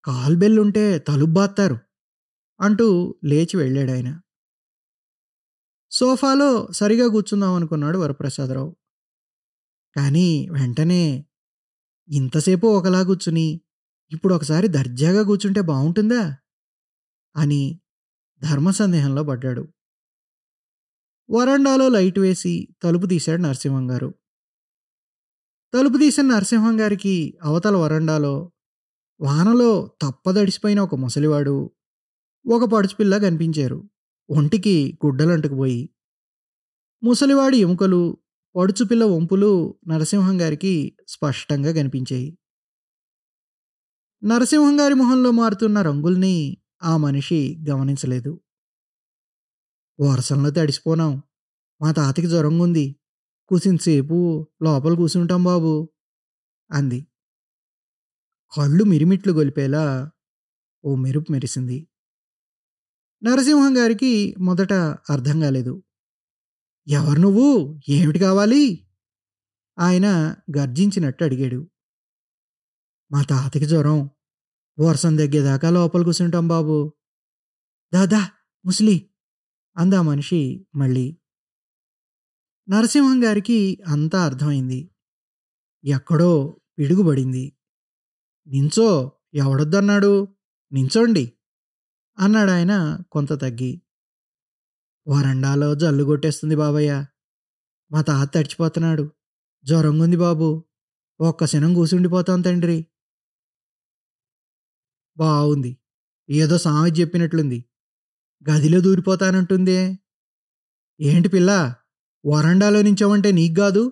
కాల్బెల్లుంటే 0.05 0.99
తలుపు 0.99 1.31
బాత్తారు. 1.31 1.84
అంటూ 2.59 3.15
లేచి 3.23 3.57
వెళ్ళాడాయన. 3.57 4.21
సోఫాలో 5.91 6.67
సరిగా 6.71 7.07
కూర్చుందాం 7.07 7.53
అనుకున్నాడు 7.53 7.97
వరప్రసాదరావు. 7.97 8.75
కానీ 9.95 10.49
వెంటనే 10.51 11.25
ఇంతసేపు 12.09 12.67
ఒకలా 12.67 13.03
కూర్చుని 13.03 13.61
ఇప్పుడు 14.11 14.33
ఒకసారి 14.33 14.67
దర్జాగా 14.67 15.23
కూర్చుంటే 15.23 15.61
బాగుంటుందా 15.61 16.37
అని 17.35 17.79
ధర్మ 18.43 18.71
సందేహంలో 18.71 19.23
పడ్డాడు. 19.23 19.67
వరండాలో 21.29 21.89
లైట్ 21.89 22.19
వేసి 22.19 22.67
తలుపు 22.83 23.05
తీశాడు 23.05 23.41
నరసింహం 23.41 23.91
గారు. 23.91 24.13
తలుపు 25.73 25.97
తీసిన 25.97 26.25
నరసింహం 26.25 26.79
గారికి 26.79 27.37
అవతల 27.43 27.75
వరండాలో 27.75 28.51
వానలో 29.19 29.91
తప్పదడిసిపోయిన 30.01 30.79
ఒక 30.79 30.95
ముసలివాడు 30.95 31.71
ఒక 32.47 32.69
పడుచుపిల్ల 32.69 33.17
కనిపించారు. 33.17 33.89
ఒంటికి 34.29 34.97
గుడ్డలంటుకుపోయి 35.05 35.89
ముసలివాడి 37.03 37.57
ఎముకలు 37.57 38.17
పడుచుపిల్ల 38.55 39.03
వంపులు 39.03 39.79
నరసింహం 39.87 40.41
గారికి 40.41 40.97
స్పష్టంగా 41.07 41.71
కనిపించాయి. 41.71 42.37
నరసింహం 44.23 44.79
గారి 44.79 44.93
మొహంలో 44.93 45.31
మారుతున్న 45.31 45.81
రంగుల్ని 45.81 46.57
ఆ 46.83 46.97
మనిషి 46.97 47.65
గమనించలేదు. 47.69 48.41
వర్షంలో 49.99 50.49
తడిసిపోనాం. 50.49 51.21
మా 51.81 51.91
తాతకి 51.91 52.27
జ్వరంగా 52.27 52.63
ఉంది. 52.63 52.95
కూసింతసేపు 53.47 54.47
లోపల 54.63 54.93
కూర్చుంటాం 54.93 55.43
బాబు 55.43 55.89
అంది. 56.71 57.07
కళ్ళు 58.57 58.83
మిరిమిట్లు 58.83 59.33
గొలిపేలా 59.33 60.11
ఓ 60.85 60.95
మెరుపు 60.95 61.31
మెరిసింది. 61.31 61.87
నరసింహం 63.25 63.77
గారికి 63.77 64.35
మొదట 64.39 64.73
అర్థం 65.09 65.39
కాలేదు. 65.39 65.83
ఎవరు 66.87 67.19
నువ్వు? 67.19 67.79
ఏమిటి 67.89 68.19
కావాలి? 68.19 68.87
ఆయన 69.79 70.35
గర్జించినట్టు 70.57 71.23
అడిగాడు. 71.23 71.71
మా 73.11 73.23
తాతకి 73.23 73.65
జ్వరం. 73.65 74.09
వర్షం 74.79 75.17
దగ్గేదాకా 75.17 75.69
లోపల 75.69 76.03
కూర్చుంటాం 76.03 76.47
బాబు. 76.47 76.93
దాదా 77.93 78.31
ముసలి 78.65 79.09
అందా 79.77 80.01
మనిషి 80.01 80.67
మళ్ళీ. 80.75 81.17
నరసింహం 82.69 83.23
గారికి 83.23 83.83
అంతా 83.87 84.25
అర్థమైంది. 84.25 84.91
ఎక్కడో 85.85 86.61
పిడుగుబడింది. 86.79 87.57
నించో 88.47 89.11
ఎవడొద్దన్నాడు? 89.33 90.27
నించోండి. 90.71 91.34
అన్నాడు 92.17 92.51
ఆయన 92.51 92.99
కొంత 93.11 93.41
తగ్గి. 93.41 93.81
వరండాలో 95.07 95.75
జల్లు 95.75 96.03
కొట్టేస్తుంది 96.03 96.55
బాబయ్య. 96.55 97.05
మా 97.91 98.01
తాత 98.01 98.33
తడిచిపోతున్నాడు. 98.35 99.11
జ్వరంగుంది 99.63 100.17
బాబు. 100.17 100.63
ఒక్క 101.19 101.45
శనం 101.45 101.73
కూసుండిపోతాం 101.73 102.41
తండ్రి. 102.41 102.85
బాగుంది 105.17 105.77
ఏదో 106.29 106.57
సామెత 106.57 106.99
చెప్పినట్లుంది. 106.99 107.65
గదిలో 108.49 108.79
దూరిపోతానంటుందే. 108.79 109.97
ఏంటి 110.99 111.29
పిల్ల? 111.29 111.75
వరండాలో 112.25 112.81
నించోమంటే 112.81 113.31
నీకు 113.31 113.59
కాదు 113.59 113.91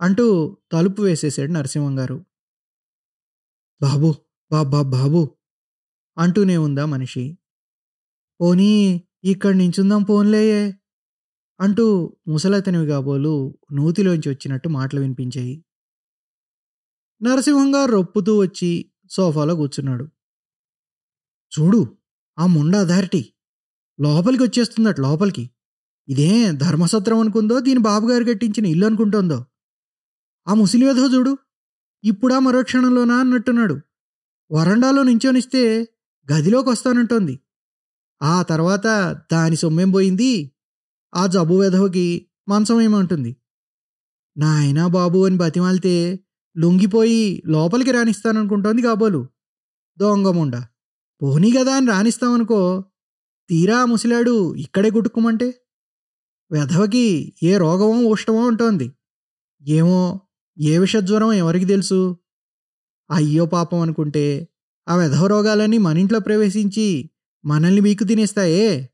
అంటూ 0.00 0.56
తలుపు 0.72 1.02
వేసేశాడు 1.02 1.52
నరసింహం 1.52 1.98
గారు 1.98 2.24
బాబు 3.80 4.14
బాబా 4.52 4.82
బాబు. 4.82 5.22
అంటూనే 6.18 6.56
ఉందా 6.56 6.86
మనిషి? 6.86 7.38
పోనీ 8.40 9.02
ఇక్కడి 9.24 9.58
నించుందాం 9.58 10.02
పోన్లేయే 10.02 10.74
అంటూ 11.60 12.16
ముసలతనివి 12.28 12.86
కాబోలు 12.86 13.58
నూతిలోంచి 13.72 14.28
వచ్చినట్టు 14.28 14.68
మాటలు 14.68 15.00
వినిపించాయి. 15.00 15.64
నరసింహంగా 17.22 17.86
రొప్పుతూ 17.86 18.38
వచ్చి 18.38 18.92
సోఫాలో 19.10 19.54
కూర్చున్నాడు. 19.54 20.08
చూడు 21.60 21.96
ఆ 22.38 22.46
ముండ 22.46 22.76
అథారిటీ. 22.76 23.32
లోపలికి 24.00 24.42
వచ్చేస్తుందట 24.42 25.00
లోపలికి. 25.00 25.50
ఇదే 26.08 26.52
ధర్మసత్రం 26.52 27.18
అనుకుందో 27.18 27.60
దీని 27.60 27.80
బాబుగారు 27.80 28.24
కట్టించిన 28.24 28.66
ఇల్లు 28.66 28.86
అనుకుంటోందో. 28.86 29.44
ఆ 30.48 30.54
ముసలి 30.54 30.86
చూడు 30.86 31.38
ఇప్పుడా 32.04 32.38
మరో 32.38 32.62
క్షణంలోనా 32.62 33.14
అన్నట్టున్నాడు. 33.14 33.80
వరండాలో 34.52 35.02
నించోనిస్తే 35.02 35.88
గదిలోకి 36.28 36.68
వస్తానంటోంది 36.70 37.34
ఆ 38.22 38.42
తర్వాత 38.42 38.86
దాని 39.32 39.56
సొమ్మేం 39.56 39.90
పోయింది. 39.90 40.52
ఆ 41.14 41.26
జబ్బు 41.26 41.54
వెధవకి 41.60 42.26
మంచం 42.48 42.80
ఏమంటుంది? 42.80 43.36
నాయనా 44.36 44.86
బాబు 44.86 45.26
అని 45.26 45.36
బతిమాలితే 45.36 46.20
లొంగిపోయి 46.56 47.42
లోపలికి 47.46 47.90
రాణిస్తాననుకుంటోంది 47.90 48.82
కాబోలు. 48.82 49.26
దొంగముండ 49.98 50.56
పోనీ 51.22 51.52
కదా 51.52 51.76
అని 51.76 51.86
రాణిస్తామనుకో 51.86 52.84
తీరా 53.48 53.84
ముసిలాడు 53.84 54.30
ముసలాడు 54.30 54.54
ఇక్కడే 54.54 54.90
గుట్టుకోమంటే 54.90 55.54
వెధవకి 56.50 57.32
ఏ 57.42 57.56
రోగమో 57.56 58.08
ఉష్టమో 58.08 58.46
ఉంటోంది 58.46 58.92
ఏమో 59.62 60.20
ఏ 60.58 60.78
విషజ్వరం 60.78 61.32
ఎవరికి 61.32 61.64
తెలుసు? 61.64 62.16
అయ్యో 63.10 63.46
పాపం 63.46 63.80
అనుకుంటే 63.80 64.48
ఆ 64.88 64.96
వెధవ 64.96 65.26
రోగాలన్నీ 65.26 65.78
మన 65.78 65.98
ఇంట్లో 65.98 66.20
ప్రవేశించి 66.20 67.10
మనల్ని 67.44 67.80
మీకు 67.80 68.04
తినేస్తాయే? 68.04 68.90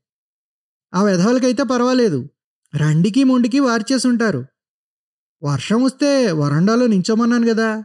ఆ 0.93 1.03
వెధవలకైతే 1.03 1.63
పర్వాలేదు. 1.63 2.29
రండికి 2.75 3.23
మొండికి 3.23 3.59
వార్చేసుంటారు 3.59 4.45
వర్షం 5.43 5.83
వస్తే 5.83 6.31
వరండాలో 6.31 6.87
నించోమన్నాను 6.87 7.53
కదా 7.53 7.83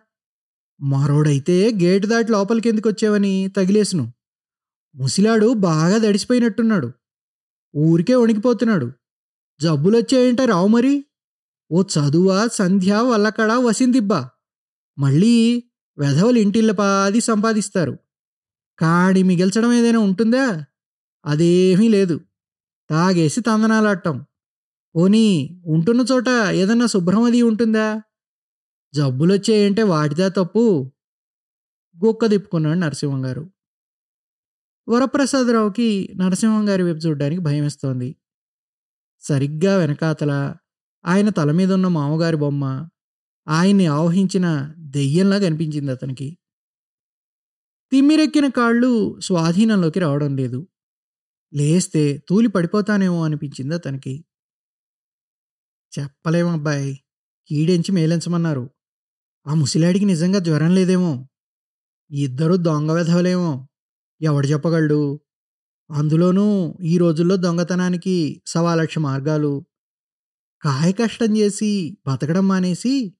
మరోడైతే 0.81 1.73
గేటు 1.83 2.07
దాటి 2.07 2.33
లోపలికి 2.33 2.69
ఎందుకు 2.69 2.89
వచ్చావని 2.89 3.49
తగిలేసును. 3.57 4.13
ముసిలాడు 4.95 5.53
బాగా 5.53 5.99
దడిసిపోయినట్టున్నాడు. 5.99 6.93
ఊరికే 7.77 8.15
వణికిపోతున్నాడు. 8.15 8.93
జబ్బులొచ్చాయంటే 9.63 10.45
రావు 10.45 10.67
మరి. 10.67 11.05
ఓ 11.73 11.83
చదువా 11.83 12.47
సంధ్య 12.53 12.95
వల్లకడ 12.97 13.53
వసిందిబ్బా. 13.53 14.31
మళ్ళీ 14.99 15.65
వెధవలు 15.99 16.39
ఇంటిల్లపాది 16.39 17.21
సంపాదిస్తారు. 17.21 17.99
కాడి 18.79 19.23
మిగిల్చడం 19.23 19.73
ఏదైనా 19.73 19.99
ఉంటుందా? 19.99 20.65
అదేమీ 21.27 21.89
లేదు. 21.89 22.21
తాగేసి 22.91 23.41
తందనాలాడటం. 23.41 24.25
పోనీ 24.97 25.63
ఉంటున్న 25.67 26.05
చోట 26.13 26.29
ఏదన్నా 26.53 26.87
శుభ్రమది 26.87 27.43
ఉంటుందా? 27.43 28.03
జబ్బులొచ్చేయంటే 28.95 29.83
వాటిదా 29.83 30.29
తప్పు? 30.29 30.93
గుక్క 32.05 32.27
తిప్పుకున్నాడు 32.27 32.79
నరసింహం 32.79 33.27
గారు. 33.27 33.51
వరప్రసాదరావుకి 34.89 36.13
నరసింహం 36.17 36.69
గారి 36.69 36.83
వైపు 36.83 36.99
చూడడానికి 36.99 37.41
భయమేస్తోంది. 37.41 38.17
సరిగ్గా 39.21 39.77
వెనకాతల 39.77 40.55
ఆయన 41.07 41.29
తల 41.29 41.53
మీద 41.53 41.73
ఉన్న 41.73 41.89
మామగారి 41.89 42.37
బొమ్మ 42.37 42.89
ఆయన్ని 43.49 43.87
ఆవహించిన 43.87 44.75
దెయ్యంలా 44.79 45.39
కనిపించింది 45.39 45.93
అతనికి. 45.93 46.39
తిమ్మిరెక్కిన 47.93 48.49
కాళ్ళు 48.49 49.21
స్వాధీనంలోకి 49.21 50.01
రావడం 50.01 50.37
లేదు. 50.37 50.69
లేస్తే 51.55 52.23
తూలి 52.29 52.49
పడిపోతానేమో 52.49 53.25
అనిపించింది 53.25 53.75
అతనికి. 53.75 54.25
చెప్పలేం 55.99 56.49
అబ్బాయి 56.49 57.01
కీడెంచి 57.49 57.93
మేలించమన్నారు. 57.93 58.71
ఆ 59.47 59.55
ముసిలాడికి 59.55 60.05
నిజంగా 60.05 60.39
జ్వరం 60.39 60.75
లేదేమో? 60.75 61.29
ఇద్దరు 62.11 62.57
దొంగ 62.57 62.93
వెధవలేమో? 62.93 63.69
ఎవడు 64.21 64.47
చెప్పగలడు? 64.47 65.21
అందులోనూ 65.91 66.75
ఈ 66.83 66.99
రోజుల్లో 66.99 67.37
దొంగతనానికి 67.37 68.43
సవా 68.47 68.75
లక్ష 68.75 68.99
మార్గాలు. 68.99 69.67
కాయ 70.63 70.93
కష్టం 70.93 71.37
చేసి 71.37 71.99
బతకడం 72.07 72.49
మానేసి 72.49 73.15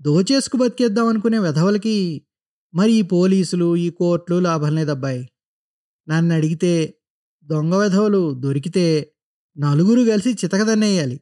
దోచేసుకు 0.00 0.56
బతికేద్దాం 0.56 1.06
అనుకునే 1.06 1.38
వెధవలకి 1.38 2.26
మరి 2.74 2.92
ఈ 2.92 3.02
పోలీసులు 3.02 3.76
ఈ 3.76 3.90
కోర్టులు 3.90 4.38
లాభం 4.38 4.74
లేదబ్బాయి. 4.74 5.28
నన్ను 6.08 6.34
అడిగితే 6.34 6.98
దొంగ 7.44 7.74
వెధవలు 7.74 8.34
దొరికితే 8.34 9.12
నలుగురు 9.58 10.10
కలిసి 10.10 10.30
చితకదన్నేయాలి. 10.30 11.20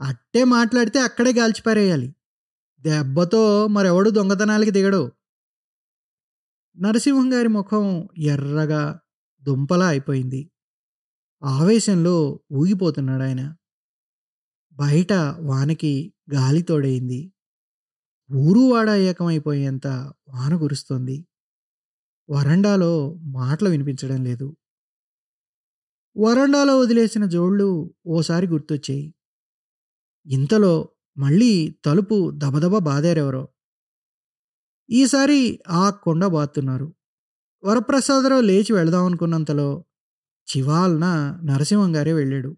అట్టే 0.00 0.44
మాట్లాడితే 0.44 1.00
అక్కడే 1.00 1.32
గాల్చిపారేయాలి. 1.32 2.14
దెబ్బతో 2.80 3.66
మరెవడు 3.66 4.10
దొంగతనాలకి 4.10 4.70
దిగడు. 4.70 5.12
నరసింహం 6.80 7.32
గారి 7.32 7.48
ముఖం 7.48 8.08
ఎర్రగా 8.18 9.00
దుంపలా 9.42 9.86
అయిపోయింది. 9.86 10.50
ఆవేశంలో 11.44 12.40
ఊగిపోతున్నాడు 12.52 13.22
ఆయన 13.22 13.56
బయట 14.72 15.12
వానకి 15.40 16.14
గాలి 16.34 16.62
తోడైంది 16.62 17.31
ఊరు 18.34 18.58
వాడ 18.58 18.88
ఏకమైపోయేంత 18.88 19.86
వాన 20.28 20.56
కురుస్తోంది. 20.56 21.26
వరండాలో 22.30 23.14
మాటలు 23.14 23.68
వినిపించడం 23.68 24.24
లేదు. 24.24 24.56
వరండాలో 26.18 26.78
వదిలేసిన 26.78 27.26
జోళ్ళు 27.26 27.94
ఓసారి 28.06 28.46
గుర్తొచ్చాయి. 28.46 29.14
ఇంతలో 30.26 30.88
మళ్ళీ 31.18 31.78
తలుపు 31.84 32.30
దబదబ 32.34 32.78
బాదారెవరో. 32.78 33.48
ఈసారి 34.90 35.60
ఆ 35.68 35.90
కొండ 35.90 36.26
బాతున్నారు. 36.26 36.94
వరప్రసాదరావు 37.64 38.40
లేచి 38.40 38.72
వెళదామనుకున్నంతలో 38.72 39.84
చివాల్న 40.56 41.04
నరసింహం 41.44 41.96
గారే 41.96 42.12
వెళ్ళాడు. 42.12 42.56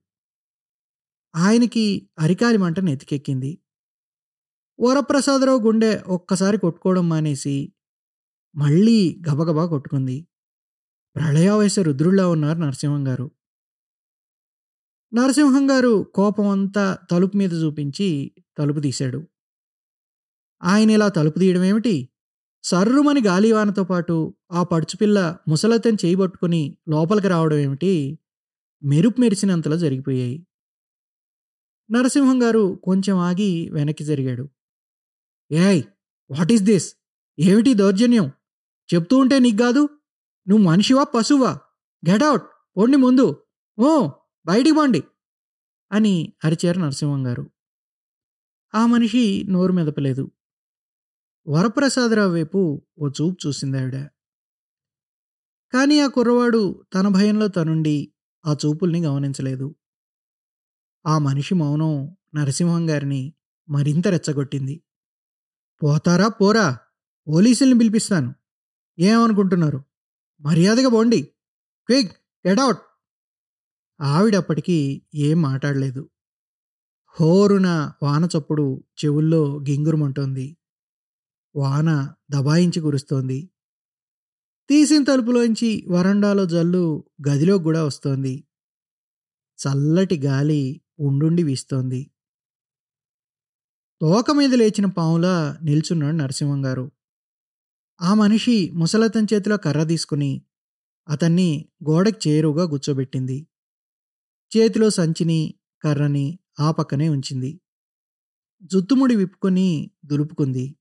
ఆయనకి 1.36 2.10
అరికాలి 2.18 2.58
మంట 2.58 2.80
నెతికెక్కింది 2.80 3.58
వరప్రసాదరావు 4.80 5.60
గుండె 5.60 6.00
ఒక్కసారి 6.06 6.58
కొట్టుకోవడం 6.58 7.08
మానేసి 7.08 7.72
మళ్ళీ 8.56 9.22
గబగబా 9.28 9.66
కొట్టుకుంది. 9.66 10.28
ప్రళయావేశ 11.16 11.78
రుద్రుల్లా 11.78 12.28
ఉన్నారు 12.28 12.58
నరసింహం 12.58 13.08
గారు. 13.08 13.30
నరసింహం 15.14 15.70
గారు 15.70 16.12
కోపం 16.14 16.46
అంతా 16.46 16.98
తలుపు 17.10 17.36
మీద 17.36 17.52
చూపించి 17.52 18.32
తలుపు 18.58 18.80
తీశాడు. 18.80 19.28
ఆయన 20.62 20.90
ఇలా 20.90 21.08
తలుపు 21.08 21.38
తీయడం 21.38 21.64
ఏమిటి? 21.64 22.08
సర్రుమని 22.62 23.22
గాలివానతో 23.22 23.84
పాటు 23.84 24.34
ఆ 24.52 24.62
పడుచుపిల్ల 24.62 25.36
ముసలతని 25.48 25.96
చేయబట్టుకుని 26.04 26.78
లోపలికి 26.88 27.28
రావడం 27.28 27.56
ఏమిటి? 27.56 28.18
మెరుపు 28.84 29.20
మెరిసినంతలో 29.20 29.76
జరిగిపోయాయి. 29.76 30.46
నరసింహం 31.90 32.42
గారు 32.42 32.80
కొంచెం 32.84 33.16
ఆగి 33.16 33.70
వెనక్కి 33.70 34.04
జరిగాడు. 34.04 34.48
ఏయ్ 35.52 35.82
వాట్ 36.30 36.52
ఈస్ 36.52 36.62
దిస్ 36.62 36.96
ఏమిటి 37.38 37.74
దౌర్జన్యం? 37.74 38.32
చెప్తూ 38.94 39.16
ఉంటే 39.16 39.38
నీకు 39.38 39.56
కాదు. 39.56 39.88
నువ్వు 40.48 40.64
మనిషివా 40.64 41.04
పశువా? 41.04 41.58
గెటౌట్ 42.10 42.42
పోండి 42.76 42.96
ముందు. 42.96 43.46
ఓ 43.78 44.10
బయటికి 44.46 44.76
పోండి. 44.76 45.02
అని 45.92 46.32
అరిచారు 46.44 46.78
నరసింహం 46.78 47.26
గారు. 47.26 47.50
ఆ 48.74 48.86
మనిషి 48.86 49.44
నోరు 49.48 49.72
మెదపలేదు. 49.72 50.30
వరప్రసాదరావు 51.48 52.32
వైపు 52.32 52.86
ఓ 52.98 53.08
చూపు 53.08 53.48
చూసింది 53.48 53.78
ఆవిడ. 53.78 53.96
కానీ 55.72 56.00
ఆ 56.00 56.06
కుర్రవాడు 56.06 56.84
తన 56.94 57.08
భయంలో 57.08 57.48
తనుండి 57.48 58.12
ఆ 58.46 58.56
చూపుల్ని 58.66 59.04
గమనించలేదు. 59.04 59.74
ఆ 61.06 61.18
మనిషి 61.18 61.54
మౌనం 61.54 62.16
నరసింహం 62.34 62.90
గారిని 62.90 63.34
మరింత 63.68 64.08
రెచ్చగొట్టింది. 64.08 64.82
పోతారా? 65.84 66.28
పోరా. 66.28 66.78
పోలీసుల్ని 67.28 67.78
పిలిపిస్తాను. 67.78 68.34
ఏమనుకుంటున్నారు? 68.98 69.84
మర్యాదగా 70.40 70.88
పోండి. 70.88 71.22
క్విక్ 71.86 72.12
గెట్అవుట్ 72.48 72.78
ఆవిడప్పటికీ 74.00 75.02
ఏం 75.14 75.42
మాట్లాడలేదు. 75.42 76.10
హోరున 77.20 77.92
వాన 78.02 78.28
చప్పుడు 78.38 78.84
చెవుల్లో 79.04 79.56
గింగురుమంటోంది 79.56 80.56
వాన 81.56 82.14
దబాయించి 82.30 82.80
కురుస్తోంది. 82.80 83.50
తీసిన 84.68 85.04
తలుపులోంచి 85.04 85.86
వరండాలో 85.88 86.44
జల్లు 86.44 87.04
గదిలో 87.28 87.58
కూడా 87.58 87.84
వస్తోంది. 87.84 88.44
చల్లటి 89.66 90.18
గాలి 90.18 90.80
ఉండుండి 90.98 91.42
వీస్తోంది. 91.42 92.10
తోక 94.00 94.30
మీద 94.30 94.54
లేచిన 94.54 94.86
పావులా 94.86 95.58
నిల్చున్నాడు 95.62 96.16
నరసింహం 96.16 96.66
గారు. 96.66 96.92
ఆ 98.00 98.14
మనిషి 98.14 98.70
ముసలతన్ 98.70 99.26
చేతిలో 99.34 99.56
కర్ర 99.56 99.84
తీసుకుని 99.84 100.42
అతన్ని 101.08 101.68
గోడకి 101.90 102.28
చేరువుగా 102.28 102.66
కూర్చోబెట్టింది. 102.66 103.46
చేతిలో 104.56 104.90
సంచిని 104.90 105.54
కర్రని 105.84 106.38
ఆ 106.60 106.70
పక్కనే 106.70 107.08
ఉంచింది. 107.08 107.60
జుత్తుముడి 108.62 109.16
విప్పుకొని 109.16 109.90
దులుపుకుంది. 110.04 110.76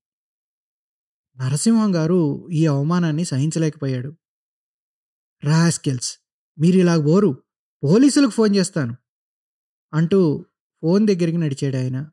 నరసింహం 1.37 1.95
గారు 1.95 2.49
ఈ 2.51 2.65
అవమానాన్ని 2.65 3.25
సహించలేకపోయాడు. 3.25 4.15
రాస్కెల్స్ 5.43 6.19
మీరు 6.59 6.77
ఇలా 6.77 6.97
బోరు 6.97 7.43
పోలీసులకు 7.83 8.29
ఫోన్ 8.29 8.55
చేస్తాను 8.55 8.95
అంటూ 9.93 10.45
ఫోన్ 10.81 11.07
దగ్గరికి 11.07 11.37
నడిచాడు 11.37 11.77
ఆయన. 11.77 12.09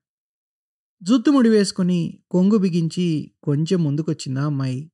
జుత్తు 1.03 1.31
ముడి 1.31 1.49
వేసుకుని 1.49 2.23
కొంగు 2.31 2.59
బిగించి 2.59 3.33
కొంచెం 3.43 3.85
ముందుకొచ్చిందా 3.85 4.47
అమ్మాయి. 4.47 4.93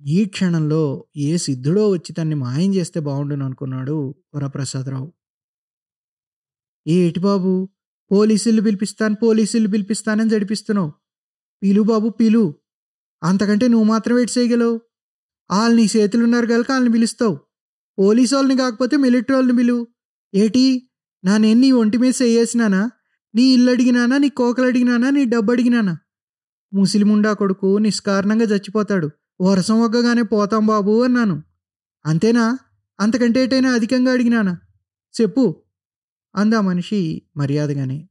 ఈ 0.00 0.24
క్షణంలో 0.24 1.04
ఏ 1.16 1.36
సిద్ధుడో 1.36 1.90
వచ్చి 1.90 2.12
తన్ని 2.12 2.34
మాయం 2.34 2.74
చేస్తే 2.74 3.00
బాగుండును 3.00 3.44
అనుకున్నాడు 3.44 4.14
వరప్రసాదరావు. 4.34 5.12
ఏటి 6.86 7.20
బాబు 7.20 7.68
పోలీసులు 8.12 8.62
పిలిపిస్తాను 8.62 9.14
పోలీసులు 9.14 9.68
పిలిపిస్తానని 9.68 10.30
జడిపిస్తున్నావు. 10.30 10.92
పిలు 11.62 11.82
బాబు 11.82 12.08
పిలు. 12.08 12.54
అంతకంటే 13.22 13.68
నువ్వు 13.68 13.84
మాత్రం 13.84 14.14
వెయిట్ 14.14 14.38
చేయగలవు? 14.38 14.80
వాళ్ళు 15.50 15.76
నీ 15.76 15.88
చేతులున్నారు 15.96 16.46
కనుక 16.46 16.70
వాళ్ళని 16.70 16.92
పిలుస్తావు. 16.92 17.36
పోలీసు 17.98 18.34
వాళ్ళని 18.34 18.56
కాకపోతే 18.56 18.96
మిలిటరీ 18.96 19.34
వాళ్ళని 19.34 19.56
పిలువు 19.56 19.88
ఏటి? 20.34 20.90
నా 21.24 21.36
నేను 21.36 21.60
నీ 21.60 21.72
ఒంటి 21.72 21.98
మీద 21.98 22.12
చేసినానా 22.22 22.90
నీ 23.34 23.42
ఇల్లు 23.42 23.70
అడిగినానా 23.70 24.18
నీ 24.18 24.28
కోకలు 24.28 24.66
అడిగినానా 24.66 25.10
నీ 25.10 25.24
డబ్బు 25.24 25.52
అడిగినానా 25.52 25.98
ముసిలిముండా 26.72 27.32
కొడుకు 27.32 27.78
నిష్కారణంగా 27.78 28.44
చచ్చిపోతాడు. 28.44 29.10
వర్షం 29.40 29.80
ఒగ్గగానే 29.80 30.22
పోతాం 30.22 30.66
బాబు 30.66 31.02
అన్నాను. 31.04 31.42
అంతేనా? 32.06 32.58
అంతకంటే 33.00 33.42
ఏటైనా 33.42 33.70
అధికంగా 33.72 34.12
అడిగినానా? 34.12 34.58
చెప్పు 35.20 35.56
అందా 36.36 36.60
మనిషి 36.60 37.22
మర్యాదగానే. 37.36 38.08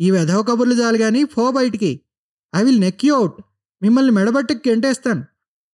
ఈ 0.00 0.10
వెధవ 0.10 0.42
కబుర్లు 0.42 0.74
చాలు 0.74 0.98
కానీ 0.98 1.24
ఫో 1.24 1.52
బయటికి. 1.52 2.00
I 2.56 2.64
will 2.64 2.80
neck 2.80 3.04
you 3.04 3.14
out 3.14 3.36
మిమ్మల్ని 3.82 4.12
మెడబట్టకి 4.12 4.68
గెంటేస్తాను 4.68 5.24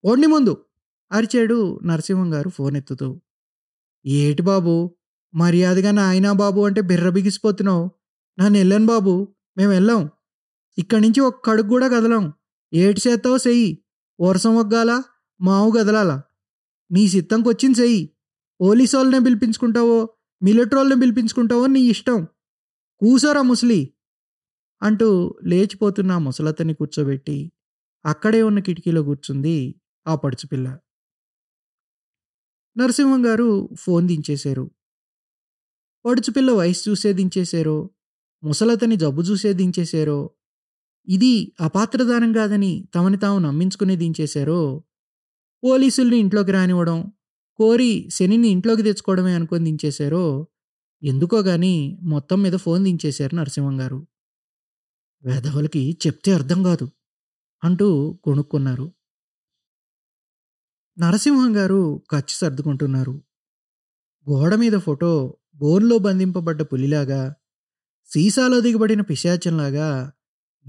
ఓడిని 0.04 0.26
ముందు 0.26 0.64
అరిచాడు 1.12 1.80
నరసింహం 1.84 2.34
గారు 2.34 2.48
ఫోన్ 2.48 2.76
ఎత్తుతూ 2.76 3.20
ఏటి 4.06 4.42
బాబు? 4.42 4.96
మర్యాదగా 5.34 5.90
నాయనా 5.90 6.32
బాబు 6.32 6.60
అంటే 6.60 6.80
బిర్ర 6.80 7.08
బిగిసిపోతున్నావు. 7.08 7.90
నన్ను 8.40 8.58
వెళ్ళాను 8.58 8.86
బాబు 8.86 9.34
మేము 9.56 9.70
వెళ్ళాం. 9.72 10.10
ఇక్కడి 10.78 11.02
నుంచి 11.02 11.20
ఒక్క 11.20 11.50
కడుగు 11.50 11.68
కూడా 11.68 11.88
కదలాం. 11.88 12.32
ఏటి 12.72 13.00
చేస్తావో 13.08 13.36
చెయ్యి. 13.36 13.84
వర్షం 14.20 14.56
ఒగ్గాల 14.56 15.02
మావు 15.40 15.70
కదలాలా 15.70 16.22
నీ 16.90 17.08
సిత్తంకి 17.08 17.48
వచ్చింది 17.48 17.80
చెయ్యి. 17.80 18.10
పోలీసు 18.60 18.96
వాళ్ళనే 18.96 19.18
పిలిపించుకుంటావో 19.18 20.08
మిలిటరీ 20.42 20.76
వాళ్ళని 20.76 21.00
పిలిపించుకుంటావో 21.00 21.66
నీ 21.66 21.80
ఇష్టం. 21.80 22.24
కూసోరా 23.00 23.42
ముసలి. 23.42 23.80
అంటూ 24.82 25.08
లేచిపోతున్న 25.44 26.18
ముసలతని 26.18 26.74
కూర్చోబెట్టి 26.74 27.52
అక్కడే 28.04 28.42
ఉన్న 28.42 28.58
కిటికీలో 28.58 29.02
కూర్చుంది 29.02 29.74
ఆ 30.06 30.14
పడుచుపిల్ల 30.14 30.78
నరసింహం 32.76 33.26
గారు 33.26 33.68
ఫోన్ 33.78 34.06
దించేశారు. 34.08 34.70
పడుచుపిల్ల 36.04 36.50
వయసు 36.50 36.90
చూసే 36.90 37.12
దించేశారో. 37.12 37.90
ముసలతని 38.44 38.96
జబ్బు 38.96 39.22
చూసే 39.22 39.52
దించేశారో? 39.52 40.30
ఇది 41.08 41.52
అపాత్రదానం 41.60 42.32
కాదని 42.32 42.88
తమని 42.94 43.16
తాము 43.16 43.38
నమ్మించుకుని 43.38 43.96
దించేశారో? 43.96 44.84
పోలీసుల్ని 45.64 46.16
ఇంట్లోకి 46.18 46.52
రానివ్వడం 46.52 47.12
కోరి 47.56 48.08
శనిని 48.10 48.48
ఇంట్లోకి 48.48 48.82
తెచ్చుకోవడమే 48.82 49.34
అనుకొని 49.34 49.64
దించేశారో? 49.64 50.46
ఎందుకో 51.02 51.40
గాని 51.40 51.98
మొత్తం 52.02 52.42
మీద 52.42 52.52
ఫోన్ 52.52 52.84
దించేశారు 52.84 53.34
నరసింహం 53.34 53.80
గారు. 53.80 54.06
వేధవులకి 55.22 55.98
చెప్తే 56.06 56.32
అర్థం 56.32 56.62
కాదు 56.62 56.90
అంటూ 57.64 58.18
కొనుక్కున్నారు. 58.24 58.92
నరసింహం 60.98 61.56
గారు 61.56 62.02
ఖర్చు 62.10 62.34
సర్దుకుంటున్నారు. 62.34 63.22
గోడ 64.30 64.54
మీద 64.54 64.72
ఫోటో 64.72 65.36
బోన్లో 65.54 65.98
బంధింపబడ్డ 65.98 66.62
పులిలాగా 66.62 67.34
సీసాలో 68.14 68.60
దిగబడిన 68.60 69.00
పిశాచంలాగా 69.00 70.12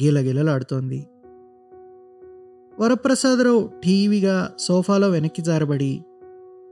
గీలగిలలాడుతోంది. 0.03 1.07
వరప్రసాదరావు 2.79 3.69
టీవీగా 3.83 4.51
సోఫాలో 4.59 5.09
వెనక్కి 5.09 5.41
జారబడి 5.41 6.05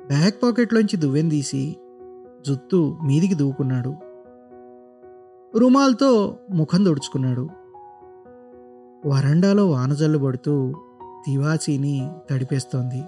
బ్యాక్ 0.07 0.43
పాకెట్లోంచి 0.43 0.97
దువ్వెందీసి 0.97 1.75
జుత్తు 2.47 2.97
మీదికి 3.03 3.33
దూకున్నాడు. 3.33 3.95
రుమాల్తో 5.57 6.37
ముఖం 6.53 6.85
దొడుచుకున్నాడు 6.85 7.49
వరండాలో 9.07 9.69
వానజల్లు 9.69 10.17
పడుతూ 10.17 10.73
తివాచీని 11.25 12.11
తడిపేస్తోంది. 12.29 13.03